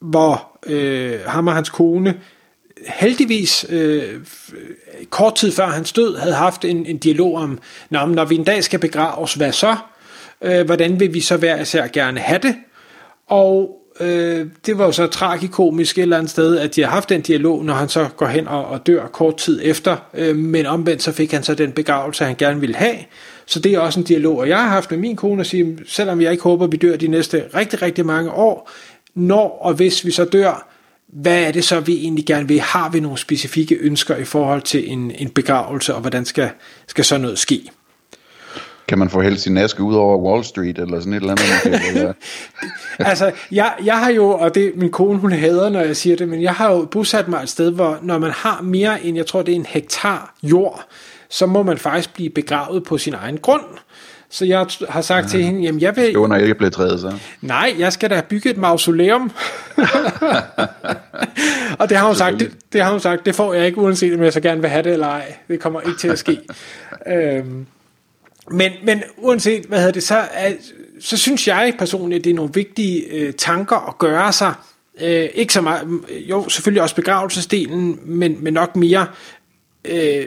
hvor 0.00 0.58
øh, 0.66 1.20
ham 1.26 1.46
og 1.46 1.54
hans 1.54 1.70
kone 1.70 2.14
heldigvis 2.86 3.66
øh, 3.68 4.20
kort 5.10 5.34
tid 5.34 5.52
før 5.52 5.66
hans 5.66 5.92
død 5.92 6.16
havde 6.16 6.34
haft 6.34 6.64
en, 6.64 6.86
en 6.86 6.98
dialog 6.98 7.34
om, 7.34 7.58
når, 7.90 8.06
når 8.06 8.24
vi 8.24 8.34
en 8.34 8.44
dag 8.44 8.64
skal 8.64 8.78
begraves, 8.78 9.34
hvad 9.34 9.52
så? 9.52 9.76
Øh, 10.42 10.66
hvordan 10.66 11.00
vil 11.00 11.14
vi 11.14 11.20
så 11.20 11.36
hver 11.36 11.60
især 11.60 11.86
gerne 11.86 12.20
have 12.20 12.40
det? 12.42 12.56
Og 13.26 13.79
øh, 14.00 14.46
det 14.66 14.78
var 14.78 14.84
jo 14.84 14.92
så 14.92 15.06
tragikomisk 15.06 15.98
et 15.98 16.02
eller 16.02 16.16
andet 16.16 16.30
sted, 16.30 16.58
at 16.58 16.76
de 16.76 16.82
har 16.82 16.90
haft 16.90 17.08
den 17.08 17.20
dialog, 17.20 17.64
når 17.64 17.74
han 17.74 17.88
så 17.88 18.08
går 18.16 18.26
hen 18.26 18.48
og, 18.48 18.66
og 18.66 18.86
dør 18.86 19.06
kort 19.06 19.36
tid 19.36 19.60
efter, 19.62 19.96
øh, 20.14 20.36
men 20.36 20.66
omvendt 20.66 21.02
så 21.02 21.12
fik 21.12 21.32
han 21.32 21.42
så 21.42 21.54
den 21.54 21.72
begravelse, 21.72 22.24
han 22.24 22.36
gerne 22.38 22.60
ville 22.60 22.76
have, 22.76 22.96
så 23.46 23.60
det 23.60 23.74
er 23.74 23.78
også 23.78 24.00
en 24.00 24.06
dialog, 24.06 24.38
og 24.38 24.48
jeg 24.48 24.58
har 24.58 24.68
haft 24.68 24.90
med 24.90 24.98
min 24.98 25.16
kone 25.16 25.40
at 25.40 25.46
sige, 25.46 25.78
selvom 25.86 26.20
jeg 26.20 26.32
ikke 26.32 26.42
håber, 26.42 26.64
at 26.64 26.72
vi 26.72 26.76
dør 26.76 26.96
de 26.96 27.08
næste 27.08 27.44
rigtig, 27.54 27.82
rigtig 27.82 28.06
mange 28.06 28.30
år, 28.30 28.70
når 29.14 29.58
og 29.62 29.74
hvis 29.74 30.04
vi 30.04 30.10
så 30.10 30.24
dør, 30.24 30.66
hvad 31.08 31.42
er 31.42 31.52
det 31.52 31.64
så, 31.64 31.80
vi 31.80 31.96
egentlig 31.96 32.26
gerne 32.26 32.48
vil? 32.48 32.60
Har 32.60 32.90
vi 32.90 33.00
nogle 33.00 33.18
specifikke 33.18 33.74
ønsker 33.74 34.16
i 34.16 34.24
forhold 34.24 34.62
til 34.62 34.92
en, 34.92 35.10
en 35.10 35.30
begravelse, 35.30 35.94
og 35.94 36.00
hvordan 36.00 36.24
skal, 36.24 36.50
skal 36.86 37.04
så 37.04 37.18
noget 37.18 37.38
ske? 37.38 37.70
Kan 38.90 38.98
man 38.98 39.10
få 39.10 39.20
helt 39.20 39.40
sin 39.40 39.58
aske 39.58 39.82
ud 39.82 39.94
over 39.94 40.18
Wall 40.18 40.44
Street, 40.44 40.78
eller 40.78 41.00
sådan 41.00 41.12
et 41.12 41.20
eller 41.20 41.32
andet? 41.32 41.88
eller? 41.88 42.12
altså, 43.10 43.32
jeg, 43.52 43.72
jeg 43.84 43.98
har 43.98 44.10
jo, 44.10 44.30
og 44.30 44.54
det 44.54 44.72
min 44.76 44.90
kone 44.90 45.18
hun 45.18 45.32
hader, 45.32 45.68
når 45.68 45.80
jeg 45.80 45.96
siger 45.96 46.16
det, 46.16 46.28
men 46.28 46.42
jeg 46.42 46.54
har 46.54 46.72
jo 46.72 46.88
bosat 46.90 47.28
mig 47.28 47.42
et 47.42 47.48
sted, 47.48 47.70
hvor 47.72 47.98
når 48.02 48.18
man 48.18 48.30
har 48.30 48.62
mere 48.62 49.04
end, 49.04 49.16
jeg 49.16 49.26
tror 49.26 49.42
det 49.42 49.52
er 49.52 49.56
en 49.56 49.66
hektar 49.66 50.34
jord, 50.42 50.84
så 51.28 51.46
må 51.46 51.62
man 51.62 51.78
faktisk 51.78 52.14
blive 52.14 52.30
begravet 52.30 52.84
på 52.84 52.98
sin 52.98 53.14
egen 53.14 53.38
grund. 53.38 53.62
Så 54.30 54.44
jeg 54.44 54.66
har 54.88 55.00
sagt 55.00 55.24
ja. 55.24 55.28
til 55.28 55.44
hende, 55.44 55.60
jamen 55.60 55.80
jeg 55.80 55.96
vil... 55.96 56.12
Jo, 56.12 56.26
når 56.26 56.34
jeg 56.34 56.44
ikke 56.44 56.54
blev 56.54 56.70
træet, 56.70 57.00
så. 57.00 57.18
Nej, 57.40 57.74
jeg 57.78 57.92
skal 57.92 58.10
da 58.10 58.22
bygge 58.28 58.50
et 58.50 58.56
mausoleum. 58.56 59.30
og 61.80 61.88
det 61.88 61.96
har 61.96 62.06
hun 62.06 62.16
sagt, 62.16 62.40
det, 62.40 62.52
det 62.72 62.82
har 62.82 62.90
hun 62.90 63.00
sagt, 63.00 63.26
det 63.26 63.34
får 63.34 63.54
jeg 63.54 63.66
ikke, 63.66 63.78
uanset 63.78 64.14
om 64.14 64.22
jeg 64.22 64.32
så 64.32 64.40
gerne 64.40 64.60
vil 64.60 64.70
have 64.70 64.82
det 64.82 64.92
eller 64.92 65.06
ej. 65.06 65.34
Det 65.48 65.60
kommer 65.60 65.80
ikke 65.80 65.98
til 65.98 66.08
at 66.08 66.18
ske. 66.18 66.38
øhm, 67.16 67.66
men, 68.50 68.72
men 68.82 69.02
uanset, 69.16 69.64
hvad 69.64 69.78
hedder 69.78 69.92
det, 69.92 70.02
så 70.02 70.16
er, 70.32 70.52
så 71.00 71.16
synes 71.16 71.48
jeg 71.48 71.74
personligt, 71.78 72.18
at 72.18 72.24
det 72.24 72.30
er 72.30 72.34
nogle 72.34 72.50
vigtige 72.54 73.04
øh, 73.12 73.32
tanker 73.32 73.88
at 73.88 73.98
gøre 73.98 74.32
sig. 74.32 74.54
Øh, 75.00 75.28
ikke 75.34 75.52
så 75.52 75.60
meget, 75.60 75.88
jo 76.10 76.48
selvfølgelig 76.48 76.82
også 76.82 76.94
begravelsesdelen, 76.94 77.98
men, 78.04 78.36
men 78.40 78.54
nok 78.54 78.76
mere 78.76 79.06
øh, 79.84 80.26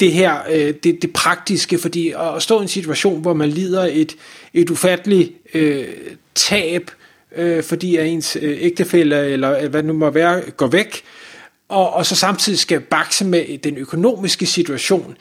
det 0.00 0.12
her, 0.12 0.36
øh, 0.50 0.74
det, 0.84 1.02
det 1.02 1.12
praktiske, 1.12 1.78
fordi 1.78 2.14
at 2.36 2.42
stå 2.42 2.58
i 2.58 2.62
en 2.62 2.68
situation, 2.68 3.20
hvor 3.20 3.34
man 3.34 3.48
lider 3.48 3.88
et, 3.92 4.16
et 4.54 4.70
ufatteligt 4.70 5.32
øh, 5.54 5.88
tab, 6.34 6.90
øh, 7.36 7.62
fordi 7.62 7.96
at 7.96 8.06
ens 8.06 8.38
øh, 8.42 8.58
ægtefælle, 8.60 9.26
eller 9.26 9.58
øh, 9.58 9.70
hvad 9.70 9.82
det 9.82 9.84
nu 9.84 9.92
må 9.92 10.10
være, 10.10 10.42
går 10.50 10.66
væk, 10.66 11.02
og, 11.68 11.92
og 11.92 12.06
så 12.06 12.16
samtidig 12.16 12.58
skal 12.58 12.80
bakse 12.80 13.24
med 13.24 13.58
den 13.58 13.76
økonomiske 13.76 14.46
situation. 14.46 15.16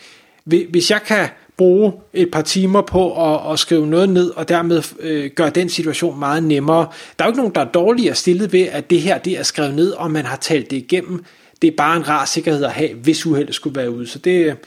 Hvis 0.46 0.92
jeg 0.92 1.02
kan 1.04 1.28
bruge 1.60 1.94
et 2.14 2.32
par 2.32 2.42
timer 2.42 2.82
på 2.82 3.34
at, 3.34 3.54
at 3.54 3.60
skrive 3.60 3.88
noget 3.88 4.10
ned, 4.10 4.30
og 4.30 4.50
dermed 4.50 4.84
øh, 5.00 5.32
gøre 5.36 5.50
den 5.50 5.70
situation 5.70 6.20
meget 6.20 6.44
nemmere. 6.44 6.88
Der 7.20 7.26
er 7.26 7.28
jo 7.28 7.30
ikke 7.30 7.38
nogen, 7.38 7.56
der 7.56 7.62
er 7.62 7.72
dårligere 7.72 8.16
stillet 8.16 8.54
ved, 8.54 8.68
at 8.72 8.90
det 8.90 9.02
her 9.02 9.18
det 9.18 9.40
er 9.40 9.44
skrevet 9.44 9.76
ned, 9.76 9.92
og 9.92 10.12
man 10.12 10.26
har 10.26 10.38
talt 10.38 10.72
det 10.72 10.78
igennem. 10.78 11.24
Det 11.62 11.68
er 11.68 11.72
bare 11.78 11.98
en 11.98 12.08
rar 12.08 12.26
sikkerhed 12.26 12.64
at 12.64 12.72
have, 12.72 12.94
hvis 12.94 13.26
uheldet 13.26 13.56
skulle 13.56 13.76
være 13.76 13.92
ude. 13.92 14.08
Så 14.08 14.20
det, 14.20 14.58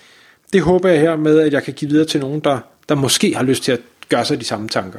det 0.52 0.62
håber 0.62 0.88
jeg 0.88 1.00
her 1.00 1.16
med, 1.16 1.38
at 1.38 1.52
jeg 1.52 1.62
kan 1.62 1.74
give 1.74 1.90
videre 1.90 2.06
til 2.06 2.20
nogen, 2.20 2.40
der, 2.40 2.58
der 2.88 2.94
måske 2.94 3.36
har 3.36 3.42
lyst 3.42 3.62
til 3.62 3.72
at 3.72 3.80
gøre 4.08 4.24
sig 4.24 4.40
de 4.40 4.44
samme 4.44 4.68
tanker. 4.68 4.98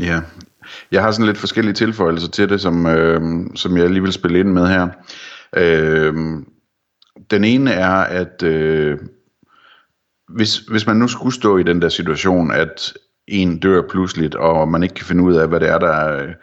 Ja, 0.00 0.20
jeg 0.92 1.02
har 1.02 1.10
sådan 1.10 1.26
lidt 1.26 1.38
forskellige 1.38 1.74
tilføjelser 1.74 2.28
til 2.28 2.48
det, 2.48 2.60
som, 2.60 2.86
øh, 2.86 3.20
som 3.54 3.76
jeg 3.76 3.90
lige 3.90 4.02
vil 4.02 4.12
spille 4.12 4.38
ind 4.38 4.48
med 4.48 4.66
her. 4.66 4.88
Øh, 5.56 6.14
den 7.30 7.44
ene 7.44 7.70
er, 7.70 7.94
at 7.94 8.42
øh, 8.42 8.98
hvis, 10.28 10.58
hvis 10.58 10.86
man 10.86 10.96
nu 10.96 11.08
skulle 11.08 11.34
stå 11.34 11.58
i 11.58 11.62
den 11.62 11.82
der 11.82 11.88
situation, 11.88 12.50
at 12.50 12.92
en 13.28 13.58
dør 13.58 13.82
pludseligt, 13.90 14.34
og 14.34 14.68
man 14.68 14.82
ikke 14.82 14.94
kan 14.94 15.06
finde 15.06 15.24
ud 15.24 15.34
af, 15.34 15.48
hvad 15.48 15.60
det 15.60 15.68
er, 15.68 15.78
der 15.78 15.88
er, 15.88 16.34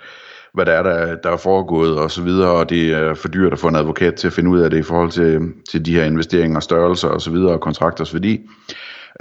hvad 0.54 0.66
det 0.66 0.74
er, 0.74 0.84
der, 0.84 1.16
der 1.16 1.32
er 1.32 1.38
foregået 1.38 1.98
og 1.98 2.12
så 2.12 2.22
videre, 2.22 2.52
og 2.52 2.70
det 2.70 2.94
er 2.94 3.14
for 3.14 3.28
dyrt 3.28 3.54
at 3.54 3.60
få 3.60 3.68
en 3.68 3.76
advokat 3.76 4.16
til 4.16 4.28
at 4.28 4.34
finde 4.34 4.50
ud 4.50 4.60
af 4.60 4.70
det 4.70 4.78
i 4.78 4.84
forhold 4.84 5.12
til, 5.12 5.40
til 5.70 5.86
de 5.86 5.96
her 5.96 6.04
investeringer, 6.04 6.60
størrelser 6.60 7.08
og 7.08 7.22
så 7.22 7.32
videre, 7.32 7.52
og 7.52 7.62
kontrakters 7.62 8.14
værdi, 8.14 8.42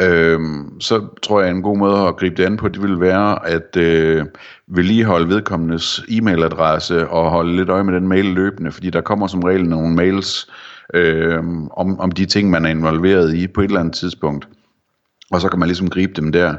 øhm, 0.00 0.80
så 0.80 1.06
tror 1.22 1.40
jeg, 1.40 1.50
en 1.50 1.62
god 1.62 1.76
måde 1.76 1.98
at 2.08 2.16
gribe 2.16 2.34
det 2.36 2.44
an 2.44 2.56
på, 2.56 2.68
det 2.68 2.82
vil 2.82 3.00
være 3.00 3.48
at 3.48 3.76
øh, 3.76 4.26
vedligeholde 4.66 5.28
vedkommendes 5.28 5.98
e-mailadresse 6.08 7.08
og 7.08 7.30
holde 7.30 7.56
lidt 7.56 7.68
øje 7.68 7.84
med 7.84 7.94
den 7.94 8.08
mail 8.08 8.24
løbende, 8.24 8.72
fordi 8.72 8.90
der 8.90 9.00
kommer 9.00 9.26
som 9.26 9.42
regel 9.42 9.68
nogle 9.68 9.94
mails, 9.94 10.48
øh, 10.94 11.38
om, 11.70 12.00
om 12.00 12.10
de 12.10 12.26
ting, 12.26 12.50
man 12.50 12.64
er 12.64 12.70
involveret 12.70 13.34
i 13.34 13.46
på 13.46 13.60
et 13.60 13.64
eller 13.64 13.80
andet 13.80 13.94
tidspunkt. 13.94 14.48
Og 15.30 15.40
så 15.40 15.48
kan 15.48 15.58
man 15.58 15.68
ligesom 15.68 15.90
gribe 15.90 16.12
dem 16.12 16.32
der. 16.32 16.54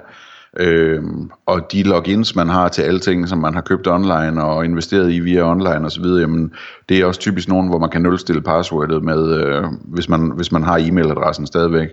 Øh, 0.60 1.04
og 1.46 1.72
de 1.72 1.84
logins, 1.84 2.36
man 2.36 2.50
har 2.50 2.68
til 2.68 2.82
alle 2.82 3.00
ting, 3.00 3.30
som 3.30 3.38
man 3.38 3.54
har 3.54 3.62
købt 3.62 3.88
online 3.88 4.44
og 4.44 4.66
investeret 4.66 5.12
i 5.12 5.20
via 5.20 5.52
online 5.52 5.86
osv., 5.86 6.04
jamen, 6.04 6.54
det 6.90 7.00
er 7.00 7.06
også 7.06 7.20
typisk 7.20 7.48
nogen, 7.48 7.68
hvor 7.68 7.80
man 7.80 7.90
kan 7.90 8.02
nulstille 8.02 8.42
passwordet 8.42 9.04
med, 9.04 9.36
øh, 9.36 9.64
hvis, 9.82 10.10
man, 10.10 10.32
hvis 10.36 10.52
man 10.52 10.64
har 10.64 10.78
e-mailadressen 10.78 11.46
stadigvæk. 11.46 11.90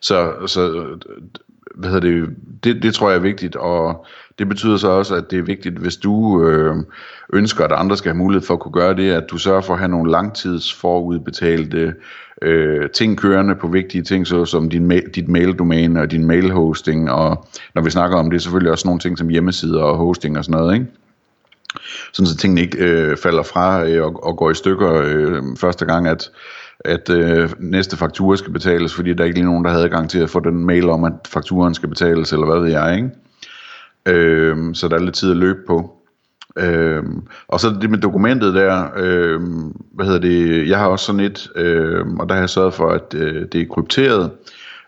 Så, 0.00 0.32
så 0.46 0.86
hvad 1.74 1.90
hedder 1.90 2.08
det, 2.08 2.28
det, 2.64 2.82
det 2.82 2.94
tror 2.94 3.08
jeg 3.08 3.16
er 3.16 3.22
vigtigt, 3.22 3.56
og 3.56 4.06
det 4.38 4.48
betyder 4.48 4.76
så 4.76 4.88
også, 4.88 5.14
at 5.14 5.30
det 5.30 5.38
er 5.38 5.42
vigtigt, 5.42 5.78
hvis 5.78 5.96
du 5.96 6.44
øh, 6.46 6.76
ønsker, 7.32 7.64
at 7.64 7.72
andre 7.72 7.96
skal 7.96 8.08
have 8.10 8.18
mulighed 8.18 8.46
for 8.46 8.54
at 8.54 8.60
kunne 8.60 8.72
gøre 8.72 8.96
det, 8.96 9.10
at 9.10 9.24
du 9.30 9.38
sørger 9.38 9.60
for 9.60 9.72
at 9.72 9.78
have 9.78 9.88
nogle 9.88 10.10
langtidsforudbetalte 10.10 11.94
øh, 12.42 12.90
ting 12.90 13.18
kørende 13.18 13.54
på 13.54 13.68
vigtige 13.68 14.02
ting, 14.02 14.26
så 14.26 14.44
som 14.44 14.70
din 14.70 14.92
ma- 14.92 15.10
dit 15.10 15.28
maildomæne 15.28 16.00
og 16.00 16.10
din 16.10 16.26
mailhosting, 16.26 17.10
og 17.10 17.46
når 17.74 17.82
vi 17.82 17.90
snakker 17.90 18.16
om 18.18 18.30
det, 18.30 18.42
selvfølgelig 18.42 18.72
også 18.72 18.88
nogle 18.88 19.00
ting 19.00 19.18
som 19.18 19.28
hjemmesider 19.28 19.82
og 19.82 19.96
hosting 19.96 20.38
og 20.38 20.44
sådan 20.44 20.60
noget, 20.60 20.74
ikke? 20.74 20.86
Sådan 22.12 22.26
så 22.26 22.36
tingene 22.36 22.60
ikke 22.60 22.78
øh, 22.78 23.16
falder 23.16 23.42
fra 23.42 23.84
øh, 23.84 24.04
og, 24.04 24.24
og 24.26 24.36
går 24.36 24.50
i 24.50 24.54
stykker 24.54 25.02
øh, 25.04 25.42
første 25.60 25.84
gang, 25.84 26.08
at 26.08 26.30
at 26.84 27.10
øh, 27.10 27.50
næste 27.58 27.96
faktura 27.96 28.36
skal 28.36 28.52
betales, 28.52 28.94
fordi 28.94 29.14
der 29.14 29.24
ikke 29.24 29.36
lige 29.36 29.46
nogen, 29.46 29.64
der 29.64 29.70
havde 29.70 29.84
adgang 29.84 30.10
til 30.10 30.18
at 30.18 30.30
få 30.30 30.40
den 30.40 30.64
mail 30.64 30.88
om, 30.88 31.04
at 31.04 31.12
fakturen 31.28 31.74
skal 31.74 31.88
betales, 31.88 32.32
eller 32.32 32.46
hvad 32.46 32.60
ved 32.60 32.70
jeg, 32.70 32.96
ikke? 32.96 33.10
Øh, 34.06 34.74
så 34.74 34.88
der 34.88 34.96
er 34.96 35.00
lidt 35.00 35.14
tid 35.14 35.30
at 35.30 35.36
løbe 35.36 35.58
på. 35.66 35.96
Øh, 36.56 37.02
og 37.48 37.60
så 37.60 37.76
det 37.80 37.90
med 37.90 37.98
dokumentet 37.98 38.54
der, 38.54 38.88
øh, 38.96 39.40
hvad 39.94 40.06
hedder 40.06 40.20
det, 40.20 40.68
jeg 40.68 40.78
har 40.78 40.86
også 40.86 41.04
sådan 41.04 41.20
et, 41.20 41.48
øh, 41.56 42.06
og 42.06 42.28
der 42.28 42.34
har 42.34 42.42
jeg 42.42 42.50
sørget 42.50 42.74
for, 42.74 42.90
at 42.90 43.14
øh, 43.14 43.46
det 43.52 43.60
er 43.60 43.66
krypteret, 43.70 44.24
øh, 44.24 44.30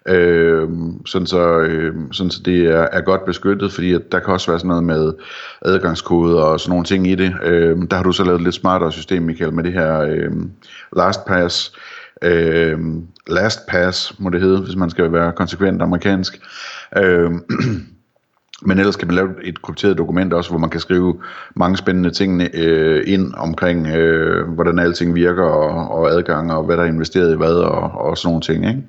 Øhm, 0.08 1.06
sådan, 1.06 1.26
så, 1.26 1.58
øh, 1.58 1.94
sådan 2.12 2.30
så 2.30 2.42
det 2.44 2.66
er, 2.66 2.86
er 2.92 3.00
godt 3.00 3.24
beskyttet, 3.24 3.72
fordi 3.72 3.92
at 3.92 4.12
der 4.12 4.18
kan 4.18 4.32
også 4.32 4.50
være 4.50 4.58
sådan 4.58 4.68
noget 4.68 4.84
med 4.84 5.12
adgangskoder 5.62 6.42
og 6.42 6.60
sådan 6.60 6.70
nogle 6.70 6.84
ting 6.84 7.06
i 7.06 7.14
det. 7.14 7.34
Øh, 7.42 7.76
der 7.90 7.96
har 7.96 8.02
du 8.02 8.12
så 8.12 8.24
lavet 8.24 8.38
et 8.38 8.44
lidt 8.44 8.54
smartere 8.54 8.92
system, 8.92 9.22
Michael, 9.22 9.52
med 9.52 9.64
det 9.64 9.72
her 9.72 10.00
øh, 10.00 10.30
LastPass. 10.96 11.72
Øh, 12.22 12.78
LastPass 13.28 14.18
må 14.18 14.30
det 14.30 14.40
hedde, 14.40 14.60
hvis 14.60 14.76
man 14.76 14.90
skal 14.90 15.12
være 15.12 15.32
konsekvent 15.32 15.82
amerikansk. 15.82 16.40
Øh, 16.96 17.30
Men 18.64 18.78
ellers 18.78 18.96
kan 18.96 19.08
man 19.08 19.16
lave 19.16 19.28
et 19.44 19.62
krypteret 19.62 19.98
dokument 19.98 20.32
også, 20.32 20.50
hvor 20.50 20.58
man 20.58 20.70
kan 20.70 20.80
skrive 20.80 21.20
mange 21.56 21.76
spændende 21.76 22.10
ting 22.10 22.42
øh, 22.54 23.04
ind 23.06 23.34
omkring, 23.36 23.86
øh, 23.86 24.48
hvordan 24.48 24.78
alting 24.78 25.14
virker, 25.14 25.44
og, 25.44 25.90
og 25.90 26.10
adgang, 26.10 26.52
og 26.52 26.64
hvad 26.64 26.76
der 26.76 26.82
er 26.82 26.86
investeret 26.86 27.32
i 27.32 27.36
hvad, 27.36 27.54
og, 27.54 27.90
og 27.90 28.18
sådan 28.18 28.28
nogle 28.28 28.40
ting. 28.40 28.68
Ikke? 28.68 28.82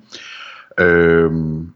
Øhm, 0.79 1.73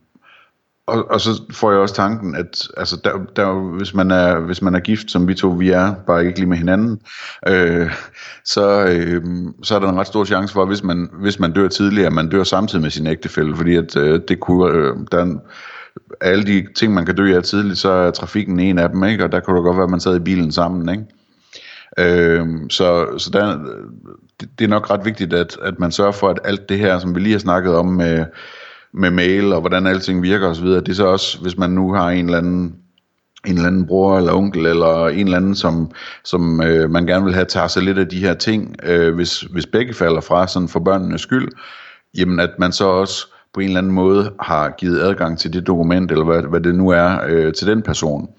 og, 0.87 1.11
og 1.11 1.21
så 1.21 1.41
får 1.51 1.71
jeg 1.71 1.79
også 1.79 1.95
tanken, 1.95 2.35
at 2.35 2.67
altså, 2.77 3.01
der, 3.03 3.11
der, 3.35 3.53
hvis, 3.53 3.93
man 3.93 4.11
er, 4.11 4.39
hvis 4.39 4.61
man 4.61 4.75
er 4.75 4.79
gift, 4.79 5.11
som 5.11 5.27
vi 5.27 5.33
to 5.33 5.47
vi 5.47 5.69
er, 5.69 5.93
bare 6.07 6.25
ikke 6.25 6.39
lige 6.39 6.49
med 6.49 6.57
hinanden, 6.57 6.99
øh, 7.47 7.91
så, 8.45 8.85
øh, 8.85 9.23
så 9.63 9.75
er 9.75 9.79
der 9.79 9.89
en 9.89 9.99
ret 9.99 10.07
stor 10.07 10.25
chance 10.25 10.53
for, 10.53 10.61
at 10.61 10.67
hvis 10.67 10.83
man, 10.83 11.09
hvis 11.13 11.39
man 11.39 11.53
dør 11.53 11.67
tidligere, 11.67 12.09
man 12.09 12.29
dør 12.29 12.43
samtidig 12.43 12.81
med 12.81 12.89
sin 12.89 13.07
ægtefælle, 13.07 13.55
fordi 13.55 13.75
at, 13.75 13.95
øh, 13.95 14.21
det 14.27 14.39
kunne, 14.39 14.73
øh, 14.73 14.95
der 15.11 15.17
er 15.17 15.35
alle 16.21 16.43
de 16.43 16.67
ting, 16.75 16.93
man 16.93 17.05
kan 17.05 17.15
dø 17.15 17.35
af 17.35 17.43
tidligt, 17.43 17.79
så 17.79 17.91
er 17.91 18.11
trafikken 18.11 18.59
en 18.59 18.79
af 18.79 18.89
dem, 18.89 19.03
ikke? 19.03 19.23
og 19.23 19.31
der 19.31 19.39
kunne 19.39 19.57
det 19.57 19.63
godt 19.63 19.77
være, 19.77 19.83
at 19.83 19.89
man 19.89 19.99
sad 19.99 20.15
i 20.15 20.19
bilen 20.19 20.51
sammen. 20.51 20.89
Ikke? 20.89 21.05
Øh, 21.97 22.47
så 22.69 23.17
så 23.17 23.29
der, 23.33 23.57
det, 24.39 24.49
det 24.59 24.65
er 24.65 24.69
nok 24.69 24.89
ret 24.89 25.05
vigtigt, 25.05 25.33
at, 25.33 25.57
at 25.61 25.79
man 25.79 25.91
sørger 25.91 26.11
for, 26.11 26.29
at 26.29 26.39
alt 26.43 26.69
det 26.69 26.79
her, 26.79 26.99
som 26.99 27.15
vi 27.15 27.19
lige 27.19 27.31
har 27.31 27.39
snakket 27.39 27.75
om 27.75 27.85
med, 27.85 28.25
med 28.93 29.11
mail 29.11 29.53
og 29.53 29.59
hvordan 29.59 29.87
alting 29.87 30.21
virker 30.21 30.47
osv., 30.47 30.67
det 30.67 30.89
er 30.89 30.93
så 30.93 31.05
også, 31.05 31.41
hvis 31.41 31.57
man 31.57 31.69
nu 31.69 31.93
har 31.93 32.09
en 32.09 32.25
eller 32.25 32.37
anden 32.37 32.75
en 33.45 33.53
eller 33.53 33.67
anden 33.67 33.87
bror 33.87 34.17
eller 34.17 34.33
onkel, 34.33 34.65
eller 34.65 35.07
en 35.07 35.25
eller 35.25 35.37
anden, 35.37 35.55
som, 35.55 35.91
som 36.23 36.61
øh, 36.61 36.89
man 36.89 37.05
gerne 37.05 37.25
vil 37.25 37.33
have, 37.33 37.45
tager 37.45 37.67
sig 37.67 37.83
lidt 37.83 37.97
af 37.97 38.07
de 38.07 38.19
her 38.19 38.33
ting, 38.33 38.75
øh, 38.83 39.15
hvis, 39.15 39.41
hvis 39.41 39.65
begge 39.65 39.93
falder 39.93 40.21
fra, 40.21 40.47
sådan 40.47 40.67
for 40.67 40.79
børnenes 40.79 41.21
skyld, 41.21 41.47
jamen 42.17 42.39
at 42.39 42.49
man 42.59 42.71
så 42.71 42.85
også 42.85 43.27
på 43.53 43.59
en 43.59 43.67
eller 43.67 43.79
anden 43.79 43.93
måde 43.93 44.33
har 44.39 44.69
givet 44.77 44.99
adgang 44.99 45.39
til 45.39 45.53
det 45.53 45.67
dokument, 45.67 46.11
eller 46.11 46.25
hvad, 46.25 46.41
hvad 46.41 46.61
det 46.61 46.75
nu 46.75 46.89
er, 46.89 47.19
øh, 47.27 47.53
til 47.53 47.67
den 47.67 47.81
person. 47.81 48.29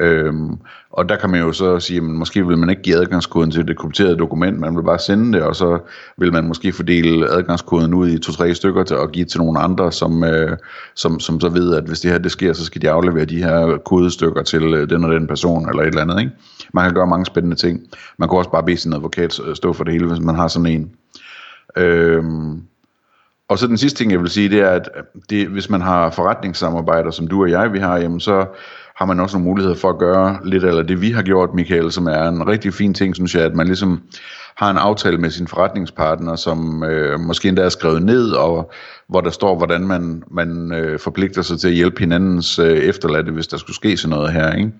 Øhm, 0.00 0.58
og 0.90 1.08
der 1.08 1.16
kan 1.16 1.30
man 1.30 1.40
jo 1.40 1.52
så 1.52 1.80
sige, 1.80 1.96
at 1.96 2.02
måske 2.02 2.46
vil 2.46 2.58
man 2.58 2.70
ikke 2.70 2.82
give 2.82 2.96
adgangskoden 2.96 3.50
til 3.50 3.68
det 3.68 3.78
krypterede 3.78 4.16
dokument, 4.16 4.58
man 4.58 4.76
vil 4.76 4.82
bare 4.82 4.98
sende 4.98 5.32
det, 5.32 5.42
og 5.42 5.56
så 5.56 5.78
vil 6.16 6.32
man 6.32 6.44
måske 6.44 6.72
fordele 6.72 7.30
adgangskoden 7.30 7.94
ud 7.94 8.08
i 8.08 8.18
to-tre 8.18 8.54
stykker 8.54 8.84
til 8.84 8.94
at 8.94 9.12
give 9.12 9.24
til 9.24 9.40
nogle 9.40 9.60
andre, 9.60 9.92
som, 9.92 10.24
øh, 10.24 10.56
som, 10.94 11.20
som 11.20 11.40
så 11.40 11.48
ved, 11.48 11.74
at 11.76 11.84
hvis 11.84 12.00
det 12.00 12.10
her 12.10 12.18
det 12.18 12.32
sker, 12.32 12.52
så 12.52 12.64
skal 12.64 12.82
de 12.82 12.90
aflevere 12.90 13.24
de 13.24 13.42
her 13.42 13.78
kodestykker 13.84 14.42
til 14.42 14.62
øh, 14.74 14.90
den 14.90 15.04
og 15.04 15.12
den 15.12 15.26
person, 15.26 15.68
eller 15.68 15.82
et 15.82 15.88
eller 15.88 16.02
andet. 16.02 16.20
Ikke? 16.20 16.32
Man 16.74 16.84
kan 16.84 16.94
gøre 16.94 17.06
mange 17.06 17.26
spændende 17.26 17.56
ting. 17.56 17.80
Man 18.18 18.28
kan 18.28 18.38
også 18.38 18.50
bare 18.50 18.62
bede 18.62 18.76
sin 18.76 18.92
advokat 18.92 19.40
øh, 19.46 19.56
stå 19.56 19.72
for 19.72 19.84
det 19.84 19.92
hele, 19.92 20.06
hvis 20.06 20.20
man 20.20 20.34
har 20.34 20.48
sådan 20.48 20.66
en. 20.66 20.90
Øhm, 21.76 22.62
og 23.48 23.58
så 23.58 23.66
den 23.66 23.78
sidste 23.78 23.98
ting, 23.98 24.12
jeg 24.12 24.20
vil 24.20 24.30
sige, 24.30 24.48
det 24.48 24.60
er, 24.60 24.70
at 24.70 24.88
det, 25.30 25.48
hvis 25.48 25.70
man 25.70 25.80
har 25.80 26.10
forretningssamarbejder, 26.10 27.10
som 27.10 27.28
du 27.28 27.42
og 27.42 27.50
jeg 27.50 27.72
vi 27.72 27.78
har, 27.78 27.98
jamen 27.98 28.20
så 28.20 28.46
har 29.00 29.06
man 29.06 29.20
også 29.20 29.36
nogle 29.36 29.48
muligheder 29.48 29.76
for 29.76 29.90
at 29.90 29.98
gøre 29.98 30.38
lidt 30.44 30.64
eller 30.64 30.82
det, 30.82 31.00
vi 31.00 31.10
har 31.10 31.22
gjort, 31.22 31.54
Michael, 31.54 31.92
som 31.92 32.06
er 32.06 32.28
en 32.28 32.46
rigtig 32.48 32.74
fin 32.74 32.94
ting, 32.94 33.14
synes 33.14 33.34
jeg, 33.34 33.44
at 33.44 33.54
man 33.54 33.66
ligesom 33.66 34.00
har 34.56 34.70
en 34.70 34.76
aftale 34.76 35.18
med 35.18 35.30
sin 35.30 35.46
forretningspartner, 35.46 36.36
som 36.36 36.84
øh, 36.84 37.20
måske 37.20 37.48
endda 37.48 37.62
er 37.62 37.68
skrevet 37.68 38.02
ned, 38.02 38.30
og 38.30 38.72
hvor 39.08 39.20
der 39.20 39.30
står, 39.30 39.56
hvordan 39.56 39.86
man, 39.86 40.22
man 40.30 40.72
øh, 40.72 40.98
forpligter 40.98 41.42
sig 41.42 41.60
til 41.60 41.68
at 41.68 41.74
hjælpe 41.74 42.00
hinandens 42.00 42.58
øh, 42.58 42.78
efterladte, 42.78 43.32
hvis 43.32 43.46
der 43.46 43.56
skulle 43.56 43.76
ske 43.76 43.96
sådan 43.96 44.16
noget 44.16 44.32
her. 44.32 44.52
Ikke? 44.52 44.72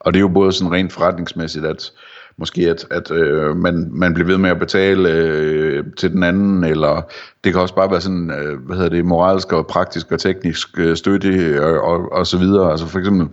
Og 0.00 0.14
det 0.14 0.18
er 0.18 0.22
jo 0.22 0.28
både 0.28 0.52
sådan 0.52 0.72
rent 0.72 0.92
forretningsmæssigt, 0.92 1.64
at 1.64 1.90
måske 2.38 2.70
at, 2.70 2.86
at 2.90 3.10
øh, 3.10 3.56
man, 3.56 3.88
man 3.92 4.14
bliver 4.14 4.26
ved 4.26 4.38
med 4.38 4.50
at 4.50 4.58
betale 4.58 5.10
øh, 5.10 5.84
til 5.96 6.12
den 6.12 6.22
anden, 6.22 6.64
eller 6.64 7.02
det 7.44 7.52
kan 7.52 7.62
også 7.62 7.74
bare 7.74 7.90
være 7.90 8.00
sådan, 8.00 8.30
øh, 8.30 8.58
hvad 8.66 8.76
hedder 8.76 8.90
det, 8.90 9.04
moralsk 9.04 9.52
og 9.52 9.66
praktisk 9.66 10.12
og 10.12 10.20
teknisk 10.20 10.78
øh, 10.78 10.96
støtte 10.96 11.58
og, 11.62 11.80
og, 11.80 12.12
og 12.12 12.26
så 12.26 12.38
videre. 12.38 12.70
Altså 12.70 12.86
for 12.86 12.98
eksempel, 12.98 13.28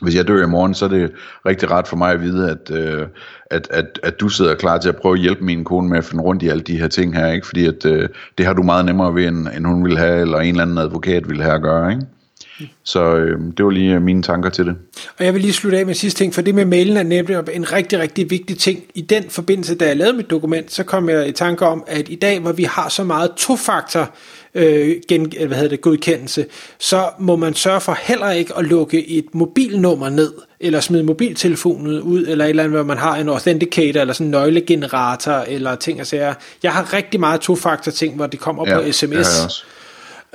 hvis 0.00 0.14
jeg 0.14 0.28
dør 0.28 0.46
i 0.46 0.48
morgen, 0.48 0.74
så 0.74 0.84
er 0.84 0.88
det 0.88 1.12
rigtig 1.46 1.70
rart 1.70 1.88
for 1.88 1.96
mig 1.96 2.12
at 2.12 2.20
vide, 2.20 2.50
at, 2.50 2.70
øh, 2.70 3.06
at, 3.50 3.68
at, 3.70 4.00
at 4.02 4.20
du 4.20 4.28
sidder 4.28 4.54
klar 4.54 4.78
til 4.78 4.88
at 4.88 4.96
prøve 4.96 5.14
at 5.14 5.20
hjælpe 5.20 5.44
min 5.44 5.64
kone 5.64 5.88
med 5.88 5.98
at 5.98 6.04
finde 6.04 6.24
rundt 6.24 6.42
i 6.42 6.48
alle 6.48 6.62
de 6.62 6.78
her 6.78 6.88
ting 6.88 7.16
her, 7.16 7.32
ikke? 7.32 7.46
fordi 7.46 7.66
at, 7.66 7.86
øh, 7.86 8.08
det 8.38 8.46
har 8.46 8.52
du 8.52 8.62
meget 8.62 8.84
nemmere 8.84 9.14
ved, 9.14 9.28
end, 9.28 9.48
end 9.56 9.66
hun 9.66 9.84
vil 9.84 9.98
have, 9.98 10.20
eller 10.20 10.38
en 10.38 10.48
eller 10.48 10.62
anden 10.62 10.78
advokat 10.78 11.28
vil 11.28 11.42
have 11.42 11.54
at 11.54 11.62
gøre. 11.62 11.92
Ikke? 11.92 12.06
Så 12.84 13.16
øh, 13.16 13.40
det 13.56 13.64
var 13.64 13.70
lige 13.70 14.00
mine 14.00 14.22
tanker 14.22 14.50
til 14.50 14.66
det. 14.66 14.76
Og 15.18 15.24
jeg 15.24 15.34
vil 15.34 15.42
lige 15.42 15.52
slutte 15.52 15.78
af 15.78 15.86
med 15.86 15.94
sidste 15.94 16.18
ting, 16.18 16.34
for 16.34 16.42
det 16.42 16.54
med 16.54 16.64
mailen 16.64 16.96
er 16.96 17.02
nemlig 17.02 17.36
en 17.52 17.72
rigtig, 17.72 17.98
rigtig 17.98 18.30
vigtig 18.30 18.58
ting. 18.58 18.82
I 18.94 19.00
den 19.00 19.24
forbindelse, 19.30 19.74
da 19.74 19.86
jeg 19.86 19.96
lavede 19.96 20.16
mit 20.16 20.30
dokument, 20.30 20.72
så 20.72 20.84
kom 20.84 21.08
jeg 21.08 21.28
i 21.28 21.32
tanke 21.32 21.66
om, 21.66 21.84
at 21.86 22.08
i 22.08 22.14
dag, 22.14 22.40
hvor 22.40 22.52
vi 22.52 22.64
har 22.64 22.88
så 22.88 23.04
meget 23.04 23.30
tofaktor 23.36 24.10
øh, 24.54 24.96
gen, 25.08 25.32
hvad 25.46 25.56
hedder 25.56 25.68
det, 25.68 25.80
godkendelse, 25.80 26.46
så 26.78 27.08
må 27.18 27.36
man 27.36 27.54
sørge 27.54 27.80
for 27.80 27.98
heller 28.02 28.30
ikke 28.30 28.56
at 28.58 28.64
lukke 28.64 29.08
et 29.08 29.24
mobilnummer 29.32 30.08
ned, 30.08 30.32
eller 30.60 30.80
smide 30.80 31.02
mobiltelefonen 31.02 32.00
ud, 32.00 32.26
eller 32.26 32.44
et 32.44 32.48
eller 32.48 32.62
andet, 32.62 32.76
hvor 32.76 32.86
man 32.86 32.98
har 32.98 33.16
en 33.16 33.28
authenticator, 33.28 34.00
eller 34.00 34.14
sådan 34.14 34.26
en 34.26 34.30
nøglegenerator, 34.30 35.32
eller 35.32 35.74
ting 35.74 36.00
og 36.00 36.06
sager. 36.06 36.34
Jeg 36.62 36.72
har 36.72 36.92
rigtig 36.92 37.20
meget 37.20 37.40
tofaktor 37.40 37.92
ting, 37.92 38.16
hvor 38.16 38.26
det 38.26 38.40
kommer 38.40 38.68
ja, 38.68 38.80
på 38.80 38.92
sms. 38.92 39.64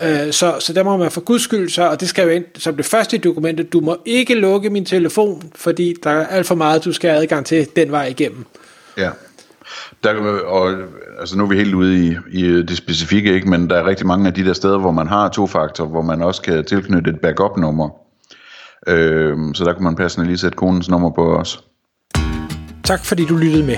Øh, 0.01 0.34
så, 0.34 0.56
så 0.60 0.74
der 0.74 0.84
må 0.84 0.98
man 0.98 1.12
for 1.12 1.22
guds 1.22 1.41
skyld 1.41 1.70
så, 1.70 1.89
og 1.89 2.00
det 2.00 2.10
skal 2.10 2.24
jo 2.24 2.29
ind 2.29 2.46
som 2.56 2.75
det 2.75 2.86
første 2.86 3.18
i 3.18 3.20
dokumentet, 3.20 3.74
du 3.74 3.79
må 3.79 3.98
ikke 4.06 4.36
lukke 4.36 4.70
min 4.70 4.86
telefon, 4.86 5.51
fordi 5.56 5.96
der 6.03 6.10
er 6.10 6.27
alt 6.27 6.48
for 6.48 6.56
meget, 6.56 6.86
du 6.86 6.94
skal 6.94 7.10
have 7.10 7.22
adgang 7.22 7.46
til 7.46 7.68
den 7.75 7.91
vej 7.91 8.06
igennem. 8.06 8.46
Ja. 8.98 9.10
Der, 10.03 10.13
og, 10.46 10.74
altså 11.20 11.38
nu 11.38 11.44
er 11.44 11.48
vi 11.48 11.56
helt 11.56 11.74
ude 11.74 12.06
i, 12.08 12.15
i 12.32 12.44
det 12.44 12.77
specifikke, 12.77 13.34
ikke? 13.34 13.50
men 13.50 13.70
der 13.70 13.75
er 13.75 13.86
rigtig 13.86 14.08
mange 14.08 14.27
af 14.27 14.34
de 14.34 14.46
der 14.46 14.53
steder, 14.53 14.77
hvor 14.77 14.91
man 14.91 15.08
har 15.08 15.29
to 15.29 15.48
faktor, 15.48 15.86
hvor 15.86 16.01
man 16.01 16.22
også 16.22 16.41
kan 16.41 16.65
tilknytte 16.65 17.10
et 17.12 17.20
backup-nummer. 17.20 17.89
Øh, 18.88 19.38
så 19.53 19.63
der 19.63 19.74
kan 19.74 19.84
man 19.84 19.96
passende 19.96 20.27
lige 20.27 20.38
sætte 20.38 20.56
konens 20.56 20.89
nummer 20.89 21.10
på 21.10 21.36
os. 21.36 21.63
Tak 22.84 23.06
fordi 23.06 23.25
du 23.25 23.36
lyttede 23.36 23.65
med. 23.65 23.77